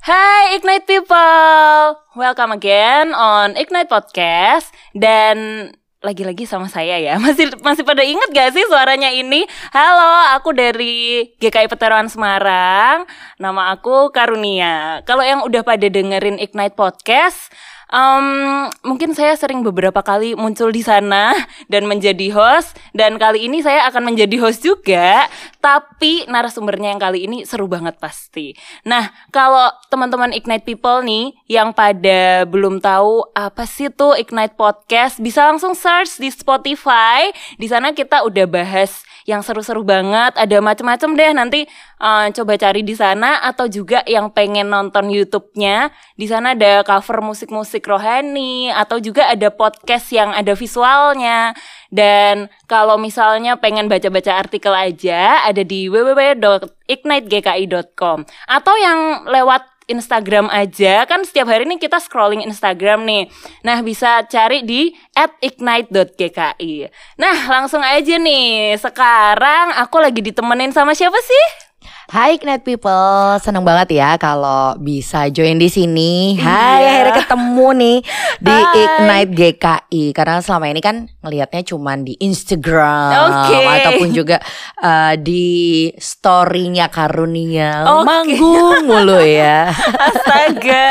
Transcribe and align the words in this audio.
Hai 0.00 0.56
Ignite 0.56 0.88
People, 0.88 1.92
welcome 2.16 2.56
again 2.56 3.12
on 3.12 3.52
Ignite 3.52 3.92
Podcast. 3.92 4.72
Dan 4.96 5.68
lagi-lagi 6.00 6.48
sama 6.48 6.72
saya 6.72 6.96
ya. 6.96 7.20
Masih 7.24 7.52
masih 7.60 7.84
pada 7.84 8.00
inget 8.00 8.32
gak 8.32 8.56
sih 8.56 8.64
suaranya 8.64 9.12
ini? 9.12 9.44
Halo 9.76 10.40
aku 10.40 10.56
dari 10.56 11.28
GKI 11.36 11.68
Peteruan 11.68 12.08
Semarang. 12.08 13.04
Nama 13.36 13.76
aku 13.76 14.08
Karunia. 14.08 15.04
Kalau 15.04 15.20
yang 15.20 15.44
udah 15.44 15.60
pada 15.60 15.84
dengerin 15.84 16.40
Ignite 16.40 16.80
Podcast 16.80 17.52
Um, 17.90 18.70
mungkin 18.86 19.18
saya 19.18 19.34
sering 19.34 19.66
beberapa 19.66 19.98
kali 19.98 20.38
muncul 20.38 20.70
di 20.70 20.78
sana 20.78 21.34
dan 21.66 21.90
menjadi 21.90 22.30
host 22.30 22.78
dan 22.94 23.18
kali 23.18 23.50
ini 23.50 23.66
saya 23.66 23.82
akan 23.90 24.14
menjadi 24.14 24.38
host 24.38 24.62
juga 24.62 25.26
tapi 25.58 26.24
narasumbernya 26.30 26.94
yang 26.94 27.02
kali 27.02 27.26
ini 27.26 27.42
seru 27.42 27.66
banget 27.66 27.98
pasti. 27.98 28.54
Nah, 28.86 29.10
kalau 29.34 29.68
teman-teman 29.90 30.30
Ignite 30.30 30.64
People 30.64 31.02
nih 31.02 31.34
yang 31.50 31.74
pada 31.74 32.46
belum 32.46 32.78
tahu 32.78 33.34
apa 33.34 33.66
sih 33.66 33.90
tuh 33.90 34.14
Ignite 34.14 34.54
Podcast 34.54 35.18
bisa 35.18 35.50
langsung 35.50 35.74
search 35.74 36.22
di 36.22 36.30
Spotify. 36.32 37.28
Di 37.58 37.66
sana 37.66 37.90
kita 37.90 38.22
udah 38.22 38.46
bahas 38.48 39.02
yang 39.28 39.44
seru-seru 39.44 39.84
banget, 39.84 40.32
ada 40.34 40.58
macam-macam 40.64 41.10
deh 41.12 41.30
nanti 41.36 41.60
uh, 42.00 42.32
coba 42.32 42.56
cari 42.56 42.80
di 42.82 42.96
sana 42.96 43.44
atau 43.44 43.68
juga 43.68 44.00
yang 44.08 44.32
pengen 44.32 44.72
nonton 44.72 45.12
YouTube-nya, 45.12 45.92
di 46.16 46.24
sana 46.26 46.56
ada 46.56 46.80
cover 46.82 47.20
musik-musik 47.20 47.86
rohani 47.86 48.72
atau 48.72 48.98
juga 48.98 49.28
ada 49.28 49.50
podcast 49.52 50.08
yang 50.10 50.32
ada 50.32 50.56
visualnya. 50.56 51.52
Dan 51.92 52.48
kalau 52.66 52.96
misalnya 52.96 53.60
pengen 53.60 53.86
baca-baca 53.86 54.34
artikel 54.40 54.72
aja 54.72 55.44
ada 55.44 55.60
di 55.60 55.92
www.ignitegki.com 55.92 58.24
atau 58.48 58.74
yang 58.80 59.28
lewat 59.28 59.68
Instagram 59.90 60.46
aja 60.54 61.02
kan 61.10 61.26
setiap 61.26 61.50
hari 61.50 61.66
ini 61.66 61.82
kita 61.82 61.98
scrolling 61.98 62.46
Instagram 62.46 63.02
nih. 63.02 63.26
Nah 63.66 63.82
bisa 63.82 64.22
cari 64.30 64.62
di 64.62 64.94
@ignite.gki. 65.18 66.86
Nah 67.18 67.36
langsung 67.50 67.82
aja 67.82 68.14
nih. 68.14 68.78
Sekarang 68.78 69.74
aku 69.74 69.98
lagi 69.98 70.22
ditemenin 70.22 70.70
sama 70.70 70.94
siapa 70.94 71.18
sih? 71.18 71.69
Hai 72.10 72.34
Ignite 72.34 72.66
People, 72.66 73.38
seneng 73.38 73.62
banget 73.62 73.94
ya 73.94 74.18
kalau 74.18 74.74
bisa 74.82 75.30
join 75.30 75.62
di 75.62 75.70
sini. 75.70 76.34
Hai, 76.34 76.82
Iya. 76.82 76.90
akhirnya 76.90 77.14
ketemu 77.22 77.66
nih 77.70 77.98
di 78.42 78.50
Hai. 78.50 78.82
Ignite 78.82 79.30
GKI. 79.30 80.04
Karena 80.10 80.42
selama 80.42 80.66
ini 80.66 80.82
kan 80.82 81.06
ngelihatnya 81.22 81.62
cuman 81.62 82.02
di 82.02 82.18
Instagram 82.18 83.14
Oke. 83.30 83.62
ataupun 83.62 84.10
juga 84.10 84.42
eh, 84.74 85.14
di 85.22 85.46
story-nya 85.94 86.90
Karunia. 86.90 87.86
Oke. 87.86 88.02
Manggung 88.02 88.90
mulu 88.90 89.22
ya. 89.22 89.70
Astaga. 90.10 90.90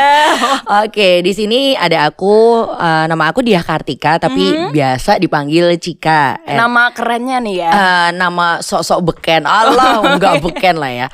Oke, 0.88 1.20
di 1.20 1.36
sini 1.36 1.76
ada 1.76 2.08
aku, 2.08 2.64
eh, 2.64 3.04
nama 3.04 3.28
aku 3.28 3.44
Diah 3.44 3.60
Kartika, 3.60 4.16
tapi 4.16 4.72
biasa 4.72 5.20
dipanggil 5.20 5.68
Cika. 5.76 6.48
And- 6.48 6.56
Nama 6.56 6.96
kerennya 6.96 7.44
nih 7.44 7.56
ya. 7.60 7.70
Eh, 7.70 8.08
nama 8.16 8.64
sok-sok 8.64 9.00
beken 9.04 9.44
Allah 9.44 10.16
nggak 10.16 10.40
beken 10.40 10.80
lah 10.80 10.88
ya 10.88 11.06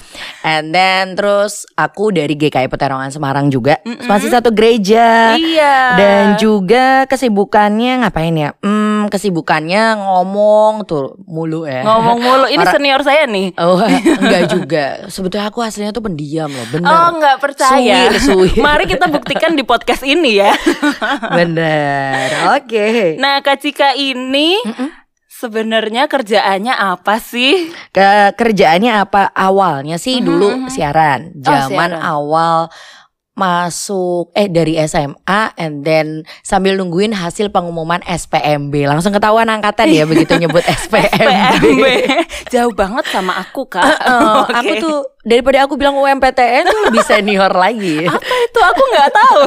and 0.46 0.72
then 0.74 1.14
terus 1.14 1.66
aku 1.74 2.10
dari 2.14 2.34
GKI 2.34 2.70
Peterongan 2.70 3.10
Semarang 3.10 3.50
juga. 3.50 3.78
Masih 3.84 4.30
satu 4.30 4.50
gereja. 4.52 5.34
Iya. 5.36 5.76
dan 5.96 6.24
juga 6.38 7.04
kesibukannya 7.08 8.04
ngapain 8.04 8.34
ya? 8.34 8.50
Hmm 8.60 8.86
kesibukannya 9.08 9.98
ngomong 10.02 10.84
tuh 10.86 11.16
mulu 11.24 11.64
ya. 11.66 11.82
Ngomong 11.86 12.18
mulu, 12.18 12.46
ini 12.50 12.62
Para- 12.62 12.74
senior 12.74 13.00
saya 13.02 13.24
nih. 13.26 13.54
Oh 13.58 13.78
enggak 14.22 14.42
juga. 14.50 14.84
Sebetulnya 15.08 15.48
aku 15.50 15.62
aslinya 15.62 15.94
tuh 15.94 16.04
pendiam 16.04 16.50
loh 16.50 16.66
Bener. 16.70 16.86
Oh 16.90 17.08
nggak 17.18 17.36
percaya. 17.38 18.10
Suwir, 18.10 18.14
suwir. 18.20 18.56
Mari 18.66 18.84
kita 18.90 19.06
buktikan 19.10 19.54
di 19.54 19.62
podcast 19.62 20.02
ini 20.02 20.42
ya. 20.42 20.52
Bener. 21.38 22.56
Oke. 22.58 23.16
Nah 23.18 23.40
Kak 23.40 23.62
Cika 23.62 23.94
ini 23.96 24.58
sebenarnya 25.36 26.06
kerjaannya 26.06 26.72
apa 26.72 27.18
sih? 27.18 27.68
ke 27.90 28.06
kerjaannya 28.32 28.92
apa 28.98 29.28
awalnya 29.30 29.96
sih 29.96 30.18
Mhm, 30.18 30.24
dulu 30.24 30.48
mhm. 30.58 30.68
siaran 30.68 31.20
zaman 31.36 31.68
siaran. 31.92 32.00
awal 32.00 32.58
masuk 33.36 34.32
eh 34.32 34.48
dari 34.48 34.80
SMA 34.80 35.28
and 35.54 35.84
then 35.84 36.06
sambil 36.40 36.72
nungguin 36.72 37.12
hasil 37.12 37.52
pengumuman 37.52 38.00
SPMB 38.02 38.88
langsung 38.88 39.12
ketahuan 39.12 39.44
angkatan 39.46 39.92
ya 39.92 40.02
begitu 40.02 40.32
nyebut 40.34 40.64
SPMB. 40.80 41.20
PMB. 41.60 41.84
Jauh 42.48 42.72
banget 42.72 43.04
sama 43.06 43.36
aku 43.36 43.68
kak. 43.68 43.84
Eh, 43.84 43.92
Oke. 44.40 44.56
Aku 44.56 44.72
tuh 44.80 44.96
daripada 45.20 45.60
aku 45.62 45.76
bilang 45.76 45.94
UMPTN 45.94 46.64
tuh 46.64 46.80
lebih 46.88 47.04
senior 47.04 47.52
lagi. 47.52 48.06
apa 48.08 48.16
itu 48.24 48.60
aku 48.62 48.82
nggak 48.88 49.10
tahu. 49.12 49.40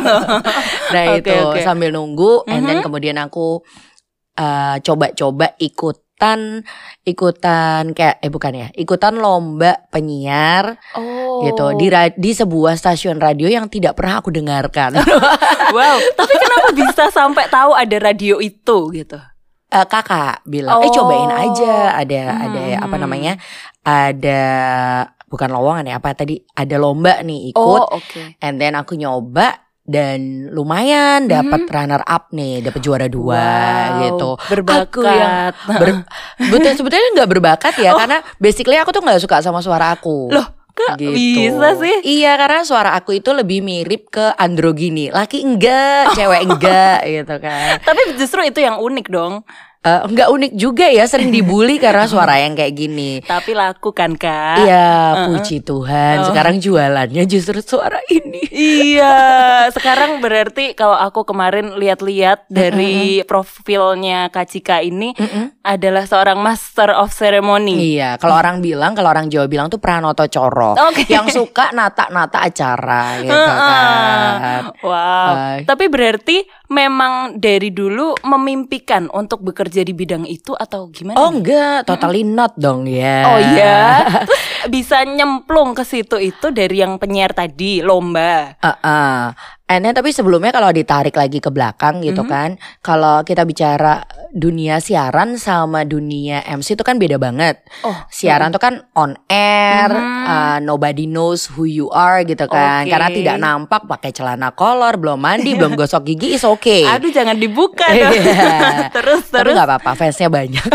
Nah 0.94 1.04
Oke, 1.10 1.26
itu 1.26 1.34
oke. 1.50 1.60
sambil 1.60 1.90
nunggu 1.90 2.46
and 2.46 2.70
then 2.70 2.78
Mhm. 2.78 2.86
kemudian 2.86 3.18
aku 3.18 3.66
eh, 4.40 4.76
coba-coba 4.80 5.52
ikutan 5.60 6.64
ikutan 7.04 7.92
kayak 7.92 8.20
eh 8.20 8.28
bukan 8.28 8.54
ya 8.54 8.68
ikutan 8.74 9.16
lomba 9.16 9.88
penyiar 9.88 10.76
Oh. 10.92 11.44
gitu 11.44 11.76
di 11.76 11.88
ra- 11.88 12.12
di 12.12 12.32
sebuah 12.32 12.76
stasiun 12.76 13.18
radio 13.18 13.48
yang 13.48 13.68
tidak 13.68 13.96
pernah 13.96 14.20
aku 14.20 14.30
dengarkan. 14.30 14.96
Wow. 15.70 16.02
Tapi 16.20 16.34
kenapa 16.34 16.68
bisa 16.74 17.04
sampai 17.10 17.46
tahu 17.48 17.72
ada 17.72 17.98
radio 18.02 18.42
itu 18.42 18.90
gitu? 18.90 19.22
Eh, 19.70 19.86
kakak 19.86 20.42
bilang, 20.44 20.82
eh 20.82 20.90
Oh. 20.90 20.92
cobain 20.92 21.30
aja. 21.30 21.94
Ada 21.94 22.20
ada 22.42 22.60
Hmm. 22.74 22.84
apa 22.84 22.96
namanya? 22.98 23.34
Ada 23.84 24.42
bukan 25.26 25.46
lowongan 25.48 25.86
ya 25.88 25.96
apa 25.98 26.14
tadi? 26.14 26.42
Ada 26.52 26.76
lomba 26.76 27.22
nih 27.22 27.54
ikut. 27.54 27.62
Oh 27.80 27.86
oke. 27.92 28.42
And 28.42 28.58
then 28.58 28.74
aku 28.74 28.98
nyoba 28.98 29.69
dan 29.90 30.46
lumayan 30.54 31.26
dapat 31.26 31.66
runner 31.66 32.06
up 32.06 32.30
nih, 32.30 32.62
dapat 32.62 32.82
juara 32.86 33.10
dua 33.10 33.42
Wow, 33.42 34.02
gitu. 34.06 34.30
Berbakat. 34.54 34.86
Aku 34.86 35.02
yang 35.02 35.34
Ber- 35.82 36.06
betul 36.38 36.72
sebetulnya 36.78 37.10
nggak 37.18 37.30
berbakat 37.34 37.74
ya 37.82 37.98
karena 37.98 38.22
basically 38.38 38.78
aku 38.78 38.94
tuh 38.94 39.02
nggak 39.02 39.18
suka 39.18 39.42
sama 39.42 39.66
suara 39.66 39.98
aku. 39.98 40.30
Oh. 40.30 40.38
Loh, 40.38 40.46
kok 40.78 41.02
bisa 41.02 41.74
sih? 41.82 42.22
Iya 42.22 42.38
karena 42.38 42.62
suara 42.62 42.94
aku 42.94 43.18
itu 43.18 43.34
lebih 43.34 43.66
mirip 43.66 44.14
ke 44.14 44.38
androgini. 44.38 45.10
Laki 45.10 45.42
enggak, 45.42 46.14
cewek 46.14 46.42
enggak 46.54 47.00
gitu 47.10 47.36
kan. 47.42 47.82
Tapi 47.82 48.02
justru 48.22 48.46
itu 48.46 48.62
yang 48.62 48.78
unik 48.78 49.10
dong. 49.10 49.42
Eh, 49.80 50.02
enggak 50.12 50.28
unik 50.28 50.54
juga 50.60 50.92
ya 50.92 51.08
sering 51.08 51.32
dibully 51.36 51.80
karena 51.80 52.04
suara 52.04 52.36
yang 52.36 52.52
kayak 52.52 52.76
gini. 52.76 53.24
Tapi 53.24 53.56
laku 53.56 53.96
kan 53.96 54.20
kak? 54.20 54.68
Iya, 54.68 55.32
puji 55.32 55.64
Tuhan. 55.64 56.16
Oh. 56.20 56.26
Sekarang 56.28 56.60
jualannya 56.60 57.24
justru 57.24 57.64
suara 57.64 58.04
ini. 58.12 58.44
Iya, 58.52 59.16
sekarang 59.76 60.20
berarti 60.20 60.76
kalau 60.76 61.00
aku 61.00 61.24
kemarin 61.24 61.80
lihat-lihat 61.80 62.52
dari 62.52 63.24
profilnya 63.24 64.28
Kak 64.28 64.52
Cika 64.52 64.84
ini 64.84 65.16
adalah 65.64 66.04
seorang 66.04 66.44
master 66.44 66.92
of 67.00 67.16
ceremony. 67.16 67.96
Iya, 67.96 68.20
kalau 68.20 68.36
orang 68.36 68.60
bilang, 68.60 69.00
kalau 69.00 69.16
orang 69.16 69.32
Jawa 69.32 69.48
bilang 69.48 69.72
tuh 69.72 69.80
pranoto 69.80 70.28
coro, 70.28 70.76
Oke. 70.76 71.08
yang 71.08 71.32
suka 71.32 71.72
nata-nata 71.72 72.44
acara 72.44 73.24
gitu 73.24 73.32
kan. 73.32 74.76
Wow. 74.84 75.32
Hai. 75.40 75.58
Tapi 75.64 75.86
berarti 75.88 76.44
memang 76.70 77.42
dari 77.42 77.74
dulu 77.74 78.14
memimpikan 78.22 79.10
untuk 79.10 79.42
bekerja 79.42 79.82
di 79.82 79.92
bidang 79.92 80.24
itu 80.30 80.54
atau 80.54 80.88
gimana? 80.94 81.18
Oh 81.18 81.34
nih? 81.34 81.42
enggak, 81.42 81.78
totally 81.90 82.22
not 82.22 82.54
dong 82.56 82.86
ya. 82.86 83.26
Oh 83.26 83.40
iya. 83.42 83.82
Terus 84.30 84.44
bisa 84.70 85.02
nyemplung 85.04 85.74
ke 85.74 85.82
situ 85.82 86.22
itu 86.22 86.54
dari 86.54 86.80
yang 86.86 87.02
penyiar 87.02 87.34
tadi 87.34 87.82
lomba. 87.82 88.56
Uh-uh. 88.62 89.34
And 89.34 89.59
then, 89.80 89.94
tapi 89.94 90.10
sebelumnya 90.10 90.50
kalau 90.50 90.70
ditarik 90.70 91.14
lagi 91.14 91.38
ke 91.38 91.48
belakang 91.48 92.02
gitu 92.02 92.22
Mhm. 92.22 92.28
kan, 92.28 92.50
kalau 92.80 93.22
kita 93.22 93.46
bicara 93.46 94.02
dunia 94.30 94.78
siaran 94.78 95.36
sama 95.36 95.84
dunia 95.84 96.42
MC 96.44 96.74
itu 96.74 96.82
kan 96.82 96.98
beda 96.98 97.16
banget. 97.16 97.62
Oh, 97.82 97.94
Siaran 98.10 98.50
tuh 98.50 98.58
kan 98.58 98.82
on 98.94 99.14
air, 99.28 99.90
Mhm. 99.90 100.24
uh, 100.26 100.58
nobody 100.60 101.06
knows 101.06 101.46
who 101.48 101.64
you 101.64 101.90
are 101.90 102.22
gitu 102.24 102.46
kan. 102.46 102.86
Oke. 102.86 102.90
Karena 102.90 103.10
tidak 103.10 103.38
nampak 103.38 103.82
pakai 103.86 104.10
celana 104.10 104.50
kolor, 104.50 104.98
belum 104.98 105.18
mandi, 105.18 105.54
belum 105.54 105.74
gosok 105.80 106.02
gigi 106.04 106.34
is 106.34 106.42
okay. 106.42 106.86
Aduh 106.86 107.10
jangan 107.10 107.36
dibuka 107.36 107.86
dong. 107.86 108.14
Iya. 108.16 108.90
terus 108.96 109.28
Tapi 109.28 109.38
terus. 109.44 109.54
nggak 109.54 109.68
apa-apa, 109.68 109.92
fansnya 109.94 110.30
banyak. 110.30 110.66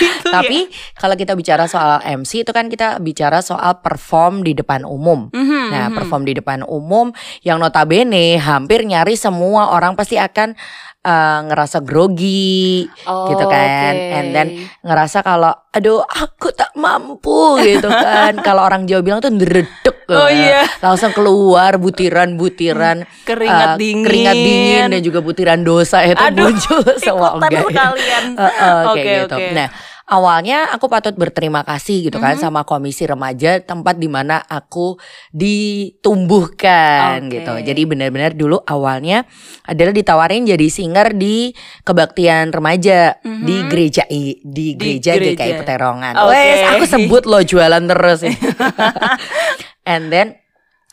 Gitu 0.00 0.26
ya. 0.26 0.32
Tapi 0.32 0.58
kalau 0.94 1.14
kita 1.14 1.34
bicara 1.34 1.66
soal 1.66 2.00
MC 2.02 2.42
itu 2.42 2.50
kan 2.50 2.66
kita 2.66 2.98
bicara 2.98 3.38
soal 3.40 3.78
perform 3.78 4.40
di 4.40 4.52
depan 4.52 4.82
umum. 4.82 5.28
Mhm, 5.30 5.62
Nah, 5.70 5.86
mhm. 5.86 5.94
perform 5.94 6.22
di 6.24 6.32
depan 6.32 6.62
umum 6.62 7.12
yang 7.42 7.60
notabene 7.60 8.39
hampir 8.40 8.82
nyaris 8.82 9.20
semua 9.20 9.70
orang 9.70 9.92
pasti 9.92 10.16
akan 10.16 10.56
eh, 11.00 11.38
ngerasa 11.44 11.80
grogi 11.80 12.84
Oh, 13.04 13.28
gitu 13.28 13.44
kan. 13.44 13.92
oke. 13.92 14.12
And 14.12 14.26
then 14.30 14.48
ngerasa 14.80 15.20
kalau 15.20 15.52
aduh 15.70 16.02
aku 16.02 16.50
tak 16.50 16.72
mampu 16.74 17.30
gitu 17.60 17.86
kan. 17.86 18.36
kalau 18.46 18.62
orang 18.62 18.84
Jawa 18.84 19.00
bilang 19.00 19.20
tuh 19.20 19.30
ndredeg 19.30 19.96
Oh, 20.10 20.26
eh, 20.26 20.50
iya. 20.50 20.66
langsung 20.80 21.14
keluar 21.14 21.78
butiran-butiran 21.78 23.06
Keringat 23.22 23.68
eh, 23.68 23.78
dingin. 23.78 24.02
keringat 24.02 24.34
dingin 24.36 24.86
dan 24.90 25.00
juga 25.00 25.18
butiran 25.20 25.60
dosa 25.60 26.02
itu 26.02 26.18
Aduh, 26.18 26.50
muncul 26.50 26.82
semua 26.96 27.30
ikutan 27.32 27.46
enggak 27.46 27.62
ya. 27.62 27.70
sekalian. 27.70 28.24
Eh, 28.26 28.42
eh, 28.42 28.50
kayak 28.50 28.90
Oke, 28.90 29.02
gitu. 29.06 29.36
oke. 29.36 29.46
Nah, 29.54 29.68
awalnya 30.10 30.74
aku 30.74 30.90
patut 30.90 31.14
berterima 31.14 31.62
kasih 31.62 32.10
gitu 32.10 32.18
kan 32.18 32.34
Mhm. 32.34 32.42
sama 32.42 32.66
komisi 32.66 33.06
remaja 33.06 33.62
tempat 33.62 33.94
di 33.94 34.10
mana 34.10 34.42
aku 34.42 34.98
ditumbuhkan 35.30 37.30
Oke. 37.30 37.38
gitu. 37.38 37.52
Jadi 37.62 37.82
benar-benar 37.86 38.34
dulu 38.34 38.58
awalnya 38.66 39.22
adalah 39.62 39.94
ditawarin 39.94 40.44
jadi 40.44 40.66
singer 40.66 41.14
di 41.14 41.54
kebaktian 41.86 42.50
remaja 42.50 43.22
Mhm. 43.22 43.44
di 43.46 43.56
gereja 43.70 44.02
I- 44.10 44.42
di 44.42 44.74
gereja, 44.74 45.14
gereja. 45.14 45.46
GKI 45.46 45.52
Peterongan. 45.62 46.14
Oke. 46.18 46.34
Wes, 46.34 46.58
aku 46.74 46.84
sebut 46.84 47.22
lo 47.24 47.40
jualan 47.40 47.84
terus. 47.86 48.26
And 49.86 50.10
then 50.10 50.42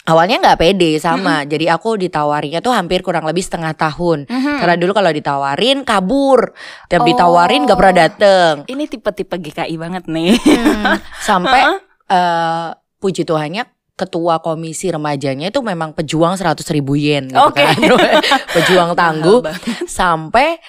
awalnya 0.07 0.39
nggak 0.39 0.57
pede 0.57 0.97
sama. 0.97 1.43
Jadi 1.43 1.67
aku 1.67 1.99
ditawarinya 1.99 2.63
tuh 2.63 2.71
hampir 2.71 3.03
kurang 3.03 3.27
lebih 3.27 3.43
setengah 3.43 3.75
tahun. 3.75 4.25
Mhm. 4.25 4.55
Karena 4.63 4.75
dulu 4.79 4.91
kalau 4.95 5.11
ditawarin 5.11 5.83
kabur, 5.83 6.55
dan 6.87 7.03
Oh. 7.03 7.07
ditawarin 7.07 7.67
gak 7.67 7.77
pernah 7.77 7.95
dateng. 8.07 8.53
Ini 8.65 8.83
tipe-tipe 8.87 9.35
GKI 9.35 9.75
banget 9.75 10.03
nih. 10.07 10.33
Hmm, 10.39 10.95
sampai 11.27 11.61
eh, 12.07 12.67
puji 13.03 13.27
Tuhannya 13.27 13.67
ketua 13.97 14.39
komisi 14.45 14.93
remajanya 14.93 15.49
itu 15.49 15.59
memang 15.65 15.91
pejuang 15.97 16.37
100 16.37 16.69
ribu 16.69 16.93
yen 16.93 17.33
gitu 17.33 17.49
Oke. 17.49 17.65
kan. 17.65 17.75
pejuang 18.55 18.93
tangguh 18.93 19.41
sampai 19.89 20.61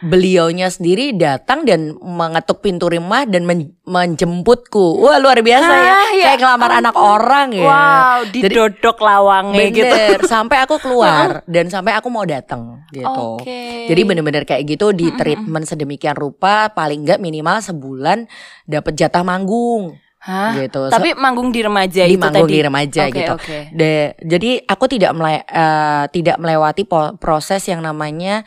beliaunya 0.00 0.68
sendiri 0.68 1.12
datang 1.12 1.62
dan 1.62 1.92
mengetuk 1.96 2.60
pintu 2.60 2.88
rumah 2.88 3.28
dan 3.28 3.44
men- 3.44 3.76
menjemputku. 3.84 4.96
Wah, 4.98 5.20
luar 5.20 5.44
biasa 5.44 5.68
ya. 5.70 5.92
Ah, 5.92 6.10
ya 6.10 6.24
Kayak 6.26 6.38
ngelamar 6.40 6.70
anak 6.80 6.96
orang 6.96 7.48
ya. 7.52 7.68
Wow, 7.68 8.18
didodok 8.32 8.96
lawangnya 8.98 9.66
gitu. 9.68 9.96
Sampai 10.24 10.64
aku 10.64 10.80
keluar 10.80 11.40
dan 11.54 11.68
sampai 11.68 11.92
aku 11.92 12.08
mau 12.08 12.24
datang 12.24 12.80
gitu. 12.90 13.38
Oke. 13.38 13.84
Jadi 13.86 14.00
bener-bener 14.02 14.42
kayak 14.42 14.64
gitu 14.64 14.90
di 14.90 15.12
treatment 15.12 15.68
sedemikian 15.68 16.16
rupa 16.16 16.72
paling 16.72 17.04
nggak 17.04 17.20
minimal 17.20 17.60
sebulan 17.60 18.24
dapat 18.64 18.96
jatah 18.96 19.20
manggung 19.20 20.00
Hah? 20.24 20.56
gitu. 20.56 20.88
Tapi 20.88 21.12
manggung 21.12 21.52
di 21.52 21.60
remaja 21.60 22.08
di 22.08 22.16
itu 22.16 22.24
manggung 22.24 22.48
tadi. 22.48 22.56
di 22.56 22.60
remaja 22.64 23.02
Oke, 23.04 23.12
gitu. 23.12 23.32
Oke. 23.36 23.58
De- 23.70 24.16
jadi 24.24 24.64
aku 24.64 24.84
tidak 24.88 25.12
mele- 25.12 25.44
eh, 25.44 26.04
tidak 26.08 26.40
melewati 26.40 26.88
proses 27.20 27.60
yang 27.68 27.84
namanya 27.84 28.40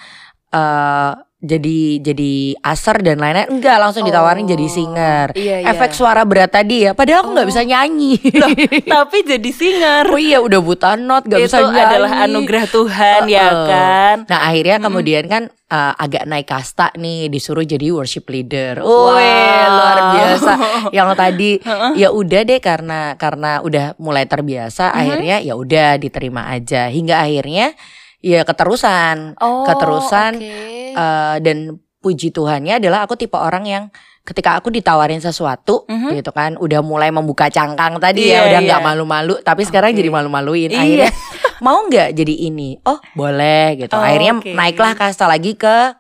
eh 0.48 1.14
jadi 1.38 2.02
jadi 2.02 2.34
aser 2.60 2.98
dan 3.00 3.22
lain-lain 3.22 3.46
enggak 3.52 3.78
langsung 3.78 4.02
ditawarin 4.02 4.42
Oh, 4.42 4.50
jadi 4.50 4.68
singer. 4.68 5.28
Iya, 5.32 5.56
iya. 5.62 5.70
Efek 5.70 5.94
suara 5.94 6.26
berat 6.26 6.50
tadi 6.50 6.82
ya. 6.82 6.98
Padahal 6.98 7.22
aku 7.22 7.30
nggak 7.32 7.46
Oh. 7.46 7.52
bisa 7.54 7.62
nyanyi. 7.62 8.18
Tapi 8.90 9.18
jadi 9.22 9.50
singer. 9.52 10.04
oh 10.08 10.18
iya 10.18 10.40
udah 10.40 10.58
buta 10.58 10.96
not 10.96 11.24
gak 11.24 11.38
itu 11.38 11.46
bisa 11.48 11.62
nyanyi. 11.62 11.78
adalah 11.80 12.12
anugerah 12.24 12.66
Tuhan 12.68 13.22
ya 13.28 13.46
Heeh. 13.46 13.68
kan. 13.68 14.16
Nah 14.26 14.40
akhirnya 14.44 14.76
Mm-mm. 14.76 14.88
kemudian 14.90 15.24
kan 15.26 15.44
uh, 15.68 15.94
agak 15.96 16.26
naik 16.26 16.48
kasta 16.48 16.90
nih 16.96 17.28
disuruh 17.28 17.62
jadi 17.62 17.86
worship 17.92 18.26
leader. 18.28 18.82
Wow. 18.82 19.14
Wih 19.14 19.66
luar 19.70 19.98
biasa. 20.12 20.52
Yang 20.98 21.10
tadi 21.16 21.52
ya 21.96 22.10
udah 22.10 22.42
deh 22.44 22.60
karena 22.60 23.14
karena 23.14 23.62
udah 23.62 23.94
mulai 23.98 24.26
terbiasa 24.26 24.90
Mhm. 24.90 24.98
akhirnya 24.98 25.36
ya 25.40 25.54
udah 25.54 25.90
diterima 25.98 26.50
aja 26.50 26.90
hingga 26.90 27.20
akhirnya 27.20 27.78
ya 28.20 28.42
keterusan 28.42 29.38
Oh, 29.38 29.64
keterusan 29.64 30.32
oke. 30.36 30.94
uh, 30.94 31.38
dan 31.38 31.58
puji 31.98 32.30
Tuhannya 32.30 32.78
adalah 32.78 33.04
aku 33.04 33.14
tipe 33.14 33.36
orang 33.36 33.64
yang 33.64 33.84
ketika 34.22 34.56
aku 34.56 34.68
ditawarin 34.68 35.18
sesuatu 35.18 35.88
Mhm. 35.88 36.20
gitu 36.20 36.32
kan 36.32 36.56
udah 36.56 36.82
mulai 36.82 37.10
membuka 37.10 37.48
cangkang 37.48 37.96
tadi 37.98 38.28
Iya, 38.28 38.34
ya 38.34 38.40
udah 38.46 38.60
iya. 38.60 38.68
nggak 38.68 38.82
malu-malu 38.84 39.36
tapi 39.40 39.64
sekarang 39.64 39.92
jadi 39.92 40.10
malu-maluin 40.10 40.68
Iya. 40.68 40.78
akhirnya 40.78 41.12
mau 41.60 41.80
nggak 41.84 42.12
jadi 42.12 42.36
ini 42.46 42.76
oh 42.84 43.00
boleh 43.14 43.80
gitu 43.80 43.94
Oh, 43.94 44.04
akhirnya 44.04 44.36
oke. 44.36 44.52
naiklah 44.52 44.94
kasta 44.94 45.26
lagi 45.26 45.56
ke 45.56 45.96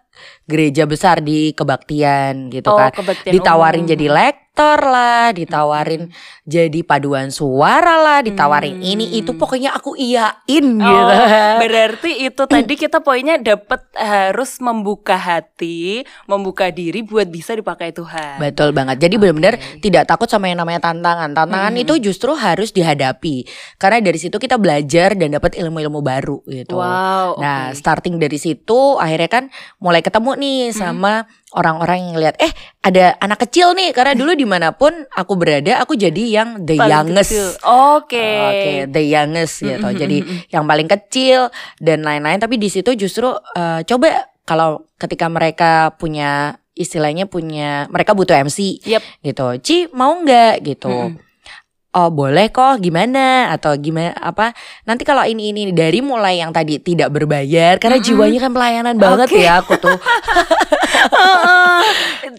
gereja 0.47 0.83
besar 0.83 1.19
di 1.19 1.51
kebaktian 1.51 2.47
gitu 2.49 2.67
Oh, 2.67 2.79
kan 2.79 2.91
kebaktian 2.91 3.35
ditawarin 3.35 3.83
umum. 3.83 3.91
jadi 3.91 4.05
lektor 4.07 4.79
lah 4.79 5.29
ditawarin 5.29 6.09
jadi 6.41 6.79
paduan 6.81 7.29
suara 7.29 7.99
lah 7.99 8.19
ditawarin 8.21 8.73
Hmm. 8.73 8.83
ini 8.87 9.05
itu 9.13 9.31
pokoknya 9.31 9.71
aku 9.71 9.93
iyain 9.93 10.65
Oh, 10.73 10.81
gitu 10.81 11.13
berarti 11.61 12.11
itu 12.23 12.43
tadi 12.43 12.73
kita 12.73 12.99
poinnya 12.99 13.35
dapat 13.37 13.83
harus 13.93 14.57
membuka 14.57 15.13
hati, 15.13 16.01
membuka 16.25 16.69
diri 16.69 17.01
buat 17.01 17.27
bisa 17.27 17.51
dipakai 17.51 17.91
Tuhan. 17.91 18.39
Betul 18.39 18.71
banget. 18.71 18.97
Jadi 18.99 19.15
benar-benar 19.15 19.53
tidak 19.77 20.05
takut 20.05 20.25
sama 20.25 20.47
yang 20.47 20.57
namanya 20.57 20.79
tantangan. 20.83 21.33
Tantangan 21.33 21.73
Hmm. 21.73 21.83
itu 21.83 21.93
justru 22.01 22.31
harus 22.31 22.71
dihadapi. 22.71 23.43
Karena 23.75 23.99
dari 23.99 24.15
situ 24.15 24.37
kita 24.37 24.55
belajar 24.55 25.13
dan 25.13 25.29
dapat 25.31 25.53
ilmu-ilmu 25.55 25.99
baru 25.99 26.41
gitu. 26.45 26.77
Wow. 26.77 27.37
Nah, 27.37 27.73
starting 27.73 28.15
dari 28.15 28.37
situ 28.37 28.95
akhirnya 28.95 29.27
kan 29.27 29.43
mulai 29.77 29.99
ketemu 29.99 30.36
nih 30.37 30.71
sama 30.71 31.25
orang-orang 31.51 32.13
yang 32.13 32.17
lihat 32.17 32.35
eh 32.37 32.53
ada 32.79 33.17
anak 33.17 33.43
kecil 33.43 33.73
nih 33.73 33.91
karena 33.91 34.13
dulu 34.13 34.31
di 34.37 34.45
mana 34.45 34.71
pun 34.71 34.93
aku 35.09 35.33
berada 35.33 35.81
aku 35.81 35.93
jadi 35.93 36.23
yang 36.41 36.49
the 36.61 36.77
Paling 36.77 37.11
youngest. 37.11 37.29
kecil. 37.33 37.47
Oke. 37.65 38.29
Oke, 38.39 38.71
the 38.87 39.03
youngest 39.03 39.55
gitu. 39.59 39.83
Mm, 39.83 39.93
mm, 39.93 39.99
Jadi 39.99 40.17
yang 40.49 40.63
paling 40.63 40.87
kecil 40.87 41.39
dan 41.77 42.01
lain-lain. 42.01 42.37
Tapi 42.37 42.55
di 42.55 42.69
situ 42.69 42.93
justru 42.93 43.27
eh, 43.53 43.81
coba 43.83 44.07
kalau 44.43 44.87
ketika 44.95 45.27
mereka 45.27 45.91
punya 45.93 46.55
istilahnya 46.71 47.25
punya 47.25 47.89
mereka 47.89 48.13
butuh 48.13 48.37
MC 48.37 48.79
Yep. 48.85 49.01
gitu. 49.23 49.47
Ci 49.59 49.77
mau 49.91 50.13
nggak 50.15 50.61
gitu? 50.63 50.93
Mm-mm. 50.93 51.26
Oh 51.97 52.13
boleh 52.13 52.53
kok 52.53 52.77
gimana 52.77 53.49
atau 53.49 53.73
gimana 53.73 54.13
apa 54.21 54.53
nanti 54.85 55.01
kalau 55.01 55.25
ini 55.25 55.49
ini 55.49 55.73
dari 55.73 55.97
mulai 55.97 56.37
yang 56.37 56.53
tadi 56.53 56.77
tidak 56.77 57.09
berbayar 57.09 57.81
karena 57.81 57.97
Mm-mm. 57.97 58.05
jiwanya 58.05 58.39
kan 58.45 58.51
pelayanan 58.53 58.95
banget 59.01 59.33
ya 59.33 59.65
aku 59.65 59.81
tuh. 59.81 59.97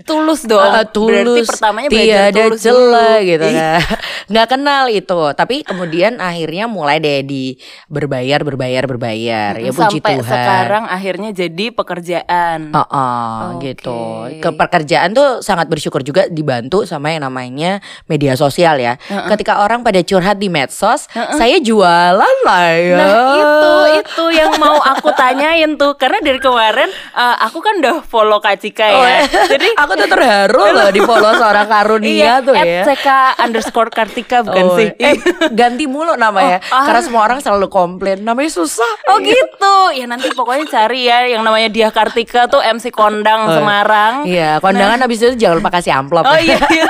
tulus 0.05 0.45
dong. 0.45 0.61
Uh, 0.61 0.85
Berarti 0.85 0.93
tulus 0.95 1.47
pertamanya 1.49 1.89
belajar 1.91 2.31
tiada 2.31 2.43
tulus 2.47 2.61
celah 2.61 3.17
gitu 3.23 3.47
Iya. 3.49 3.73
kan 3.81 3.99
nggak 4.31 4.47
kenal 4.51 4.85
itu 4.93 5.21
tapi 5.33 5.57
kemudian 5.65 6.21
akhirnya 6.21 6.69
mulai 6.69 7.01
deh 7.01 7.25
di 7.25 7.57
berbayar 7.89 8.45
berbayar 8.45 8.85
berbayar 8.85 9.53
ya 9.57 9.71
puji 9.73 9.99
Sampai 9.99 10.21
Tuhan 10.21 10.29
sekarang 10.29 10.85
akhirnya 10.85 11.31
jadi 11.33 11.67
pekerjaan. 11.73 12.71
Oh, 12.73 12.85
oh, 12.85 13.37
Oke. 13.57 13.73
gitu. 13.73 13.99
Ke 14.39 14.51
pekerjaan 14.53 15.13
tuh 15.13 15.41
sangat 15.41 15.67
bersyukur 15.67 16.05
juga 16.05 16.29
dibantu 16.29 16.85
sama 16.85 17.11
yang 17.11 17.25
namanya 17.25 17.81
media 18.07 18.37
sosial 18.37 18.77
ya. 18.77 19.01
Heeh. 19.01 19.29
Ketika 19.33 19.65
orang 19.65 19.81
pada 19.81 20.01
curhat 20.03 20.37
di 20.37 20.53
medsos, 20.53 21.09
Heeh. 21.11 21.37
saya 21.37 21.57
jualan 21.59 22.37
lah 22.45 22.69
ya. 22.77 22.97
Nah 22.99 23.13
itu 23.39 23.73
itu 24.03 24.25
yang 24.37 24.53
mau 24.61 24.77
aku 24.77 25.09
tanyain 25.15 25.75
tuh 25.75 25.97
karena 25.97 26.21
dari 26.21 26.39
kemarin 26.39 26.89
eh, 26.93 27.37
aku 27.43 27.59
kan 27.59 27.81
udah 27.81 27.97
follow 28.05 28.39
Kak 28.39 28.61
Cika 28.61 28.87
ya. 28.87 28.95
Oh, 28.95 29.05
ya. 29.07 29.21
Jadi 29.49 29.69
aku 29.89 29.97
tuh 29.97 30.09
terharu 30.11 30.65
loh 30.69 30.89
di 30.93 31.01
follow 31.01 31.33
seorang 31.33 31.65
karunia 31.65 32.13
iya, 32.13 32.33
tuh 32.39 32.53
ya. 32.53 32.85
CK 32.85 33.09
underscore 33.41 33.89
Kartika 33.89 34.45
bukan 34.45 34.65
Oh, 34.69 34.77
sih? 34.77 34.93
eh, 35.01 35.17
ganti 35.51 35.89
mulu 35.89 36.13
namanya 36.13 36.61
Oh, 36.69 36.77
ah. 36.77 36.85
karena 36.85 37.01
semua 37.01 37.25
orang 37.25 37.41
selalu 37.41 37.67
komplain 37.67 38.21
namanya 38.21 38.53
susah. 38.53 38.93
Oh 39.09 39.17
gitu. 39.19 39.77
Ya 39.97 40.05
nanti 40.05 40.29
pokoknya 40.31 40.69
cari 40.69 41.09
ya 41.09 41.25
yang 41.25 41.41
namanya 41.41 41.73
Dia 41.73 41.89
Kartika 41.89 42.45
tuh 42.47 42.61
MC 42.61 42.93
kondang 42.93 43.49
Oh, 43.49 43.57
Semarang. 43.57 44.29
Iya, 44.29 44.61
kondangan 44.61 45.01
habis 45.01 45.19
itu 45.19 45.33
jangan 45.35 45.57
lupa 45.57 45.73
kasih 45.73 45.97
amplop. 45.97 46.29
Oh 46.29 46.37
iya, 46.37 46.61
iya. 46.69 46.85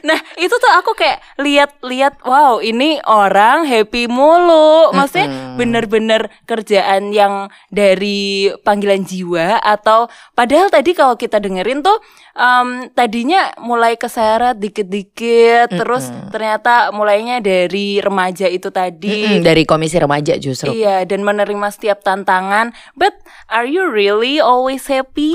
Nah 0.00 0.16
itu 0.34 0.54
tuh 0.54 0.72
aku 0.72 0.96
kayak 0.96 1.20
lihat-lihat, 1.36 2.24
wow 2.24 2.56
ini 2.58 2.96
orang 3.04 3.68
happy 3.68 4.08
mulu. 4.08 4.88
Maksudnya 4.90 5.28
Mm-mm. 5.28 5.56
bener-bener 5.60 6.22
kerjaan 6.46 7.12
yang 7.12 7.52
dari 7.68 8.48
panggilan 8.62 9.04
jiwa 9.04 9.60
atau 9.60 10.08
padahal 10.32 10.72
tadi 10.72 10.96
kalau 10.96 11.14
kita 11.14 11.36
dengerin 11.36 11.84
tuh 11.84 12.00
em, 12.34 12.88
tadinya 12.92 13.50
mulai 13.58 13.94
keseret 13.94 14.56
dikit-dikit, 14.56 15.70
terus 15.70 16.08
ternyata 16.30 16.90
mulainya 16.94 17.42
dari 17.42 17.98
remaja 17.98 18.46
itu 18.46 18.70
tadi. 18.70 19.40
Mm-mm, 19.40 19.46
dari 19.46 19.62
komisi 19.66 19.96
remaja 19.98 20.38
justru. 20.38 20.70
Iya, 20.72 21.02
dan 21.04 21.22
menerima 21.22 21.68
setiap 21.70 22.02
tantangan. 22.02 22.70
But 22.94 23.18
are 23.50 23.66
you 23.66 23.88
really 23.90 24.38
always 24.38 24.86
happy? 24.86 25.34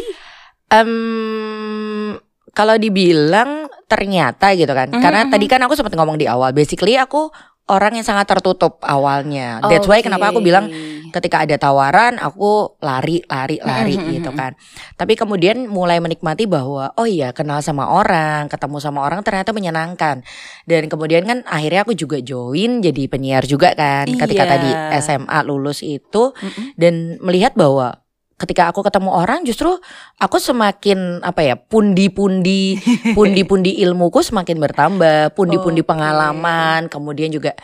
Em, 0.69 2.17
kalau 2.55 2.75
dibilang 2.79 3.67
ternyata 3.85 4.55
gitu 4.55 4.71
kan, 4.71 4.89
Mhm, 4.89 5.01
karena 5.03 5.21
mhm. 5.27 5.31
tadi 5.35 5.45
kan 5.45 5.61
aku 5.61 5.75
sempat 5.77 5.93
ngomong 5.93 6.17
di 6.17 6.25
awal, 6.25 6.55
basically 6.55 6.95
aku 6.97 7.29
orang 7.65 7.97
yang 7.97 8.05
sangat 8.05 8.29
tertutup 8.29 8.77
awalnya. 8.85 9.57
That's 9.65 9.89
why 9.89 10.05
kenapa 10.05 10.29
aku 10.29 10.37
bilang 10.37 10.69
ketika 11.09 11.41
ada 11.47 11.57
tawaran 11.57 12.21
aku 12.21 12.77
lari, 12.83 13.25
lari, 13.25 13.57
lari 13.63 13.97
Mhm, 13.97 14.05
gitu 14.21 14.29
mhm. 14.29 14.37
kan. 14.37 14.51
Tapi 14.93 15.17
kemudian 15.17 15.65
mulai 15.65 15.97
menikmati 15.97 16.45
bahwa 16.45 16.93
oh 16.93 17.07
iya 17.09 17.33
kenal 17.33 17.65
sama 17.65 17.89
orang, 17.89 18.51
ketemu 18.53 18.77
sama 18.77 19.01
orang 19.01 19.25
ternyata 19.25 19.49
menyenangkan. 19.49 20.21
Dan 20.69 20.91
kemudian 20.91 21.25
kan 21.25 21.41
akhirnya 21.49 21.81
aku 21.87 21.97
juga 21.97 22.21
join 22.21 22.85
jadi 22.85 23.03
penyiar 23.09 23.49
juga 23.49 23.73
kan. 23.73 24.05
Ketika 24.05 24.43
Iya. 24.45 24.51
tadi 24.51 24.69
SMA 25.01 25.39
lulus 25.47 25.81
itu 25.81 26.37
Mm-mm. 26.37 26.77
dan 26.77 27.17
melihat 27.23 27.57
bahwa 27.57 28.04
ketika 28.35 28.67
aku 28.67 28.83
ketemu 28.83 29.15
orang 29.15 29.47
justru 29.47 29.79
aku 30.19 30.37
semakin 30.37 31.23
apa 31.23 31.39
ya 31.39 31.55
pundi-pundi 31.55 32.75
pundi-pundi 33.17 33.79
ilmuku 33.79 34.19
semakin 34.19 34.59
bertambah 34.59 35.31
pundi-pundi 35.31 35.81
pengalaman 35.81 36.91
kemudian 36.91 37.31
juga 37.31 37.55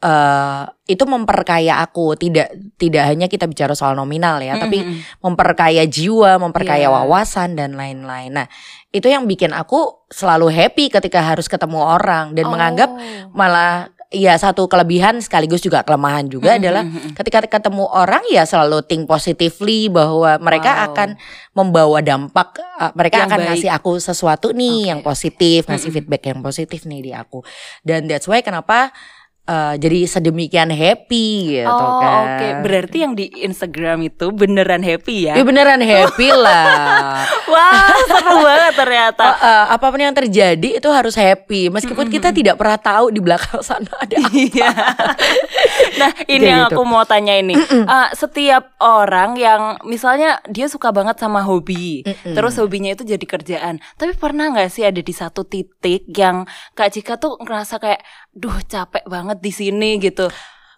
eh 0.00 0.62
itu 0.88 1.04
memperkaya 1.04 1.84
aku 1.84 2.16
tidak 2.16 2.48
tidak 2.80 3.04
hanya 3.04 3.28
kita 3.28 3.44
bicara 3.44 3.76
soal 3.76 3.92
nominal 3.92 4.40
ya 4.40 4.56
tapi 4.56 4.80
Mm-mm. 4.80 5.20
memperkaya 5.20 5.84
jiwa 5.84 6.40
memperkaya 6.40 6.88
Iya. 6.88 6.94
wawasan 6.96 7.52
dan 7.52 7.76
lain-lain 7.76 8.32
nah 8.32 8.46
itu 8.88 9.04
yang 9.04 9.28
bikin 9.28 9.52
aku 9.52 10.08
selalu 10.08 10.48
happy 10.48 10.88
ketika 10.88 11.20
harus 11.20 11.52
ketemu 11.52 11.84
orang 11.84 12.32
dan 12.32 12.48
Oh. 12.48 12.56
menganggap 12.56 12.88
malah 13.36 13.92
ya 14.10 14.34
satu 14.34 14.66
kelebihan 14.66 15.22
sekaligus 15.22 15.62
juga 15.62 15.86
kelemahan 15.86 16.26
juga 16.26 16.54
Mhm, 16.54 16.58
adalah 16.58 16.82
mhm, 16.82 16.92
mhm. 16.92 17.10
ketika 17.14 17.46
ketemu 17.46 17.86
orang 17.86 18.26
ya 18.26 18.42
selalu 18.42 18.82
think 18.82 19.06
positively 19.06 19.86
bahwa 19.86 20.34
mereka 20.42 20.66
Wow. 20.74 20.86
akan 20.90 21.08
membawa 21.54 21.98
dampak 22.02 22.58
uh, 22.58 22.90
mereka 22.92 23.22
Yang 23.22 23.26
akan 23.30 23.38
baik. 23.38 23.48
ngasih 23.54 23.70
aku 23.70 23.90
sesuatu 23.96 24.50
nih 24.50 24.76
Oke. 24.76 24.88
yang 24.90 25.00
positif 25.00 25.60
ngasih 25.64 25.90
feedback 25.90 26.22
yang 26.26 26.42
positif 26.42 26.80
nih 26.84 27.00
di 27.00 27.12
aku 27.14 27.46
dan 27.80 28.10
that's 28.10 28.26
why 28.26 28.42
kenapa 28.42 28.90
uh, 29.50 29.74
jadi 29.74 30.06
sedemikian 30.06 30.70
happy 30.70 31.58
gitu 31.58 31.66
oh, 31.66 31.98
kan 31.98 32.14
oke. 32.22 32.46
Berarti 32.62 32.96
yang 33.02 33.12
di 33.18 33.26
Instagram 33.42 34.06
itu 34.06 34.30
beneran 34.30 34.86
happy 34.86 35.26
ya? 35.26 35.34
Ya 35.34 35.42
beneran 35.42 35.82
happy 35.82 36.28
lah. 36.44 37.26
Wah, 37.50 37.90
seru 38.06 38.46
banget 38.46 38.74
ternyata. 38.78 39.24
Uh, 39.26 39.46
uh, 39.50 39.64
apa 39.74 39.86
pun 39.90 40.00
yang 40.00 40.14
terjadi 40.14 40.78
itu 40.78 40.88
harus 40.94 41.18
happy 41.18 41.68
meskipun 41.72 42.06
kita 42.06 42.30
tidak 42.30 42.54
pernah 42.54 42.78
tahu 42.78 43.10
di 43.10 43.18
belakang 43.18 43.60
sana 43.66 43.90
ada 43.98 44.16
apa. 44.22 44.30
Iya. 44.30 44.70
nah, 45.98 46.10
ini 46.30 46.46
Kayak 46.46 46.50
yang 46.50 46.60
gitu. 46.70 46.76
aku 46.78 46.82
mau 46.86 47.02
tanya 47.02 47.34
ini. 47.34 47.58
Uh, 47.58 48.08
setiap 48.14 48.78
orang 48.78 49.34
yang 49.34 49.80
misalnya 49.82 50.38
dia 50.46 50.70
suka 50.70 50.94
banget 50.94 51.18
sama 51.18 51.42
hobi, 51.42 52.06
Mm-mm. 52.06 52.34
terus 52.36 52.54
hobinya 52.60 52.94
itu 52.94 53.02
jadi 53.02 53.26
kerjaan. 53.26 53.82
Tapi 53.98 54.14
pernah 54.14 54.52
nggak 54.54 54.70
sih 54.70 54.86
ada 54.86 55.00
di 55.00 55.14
satu 55.14 55.42
titik 55.42 56.06
yang 56.14 56.46
Kak 56.76 56.94
Cika 56.94 57.16
tuh 57.16 57.40
ngerasa 57.40 57.80
kayak, 57.80 58.00
duh 58.30 58.54
capek 58.68 59.04
banget 59.10 59.39
di 59.40 59.50
sini 59.50 59.96
gitu. 59.96 60.28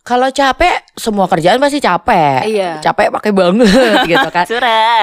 Kalau 0.02 0.34
capek 0.34 0.82
semua 0.98 1.30
kerjaan 1.30 1.62
pasti 1.62 1.78
capek. 1.78 2.42
Iya. 2.42 2.82
Capek 2.82 3.14
pakai 3.14 3.30
banget 3.30 3.70
gitu 4.10 4.28
kan. 4.34 4.46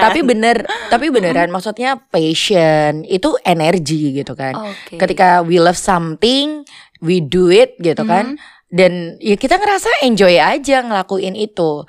Tapi 0.04 0.20
bener, 0.28 0.68
tapi 0.92 1.08
beneran 1.08 1.48
maksudnya 1.48 1.96
passion 1.96 3.08
itu 3.08 3.32
energi 3.48 4.12
gitu 4.12 4.36
kan. 4.36 4.60
Oke. 4.60 5.00
Ketika 5.00 5.40
we 5.40 5.56
love 5.56 5.80
something, 5.80 6.68
we 7.00 7.24
do 7.24 7.48
it 7.48 7.80
gitu 7.80 8.04
kan. 8.04 8.36
Mhm. 8.36 8.44
Dan 8.68 8.92
ya 9.24 9.40
kita 9.40 9.56
ngerasa 9.56 10.04
enjoy 10.04 10.36
aja 10.36 10.84
ngelakuin 10.84 11.34
itu. 11.34 11.88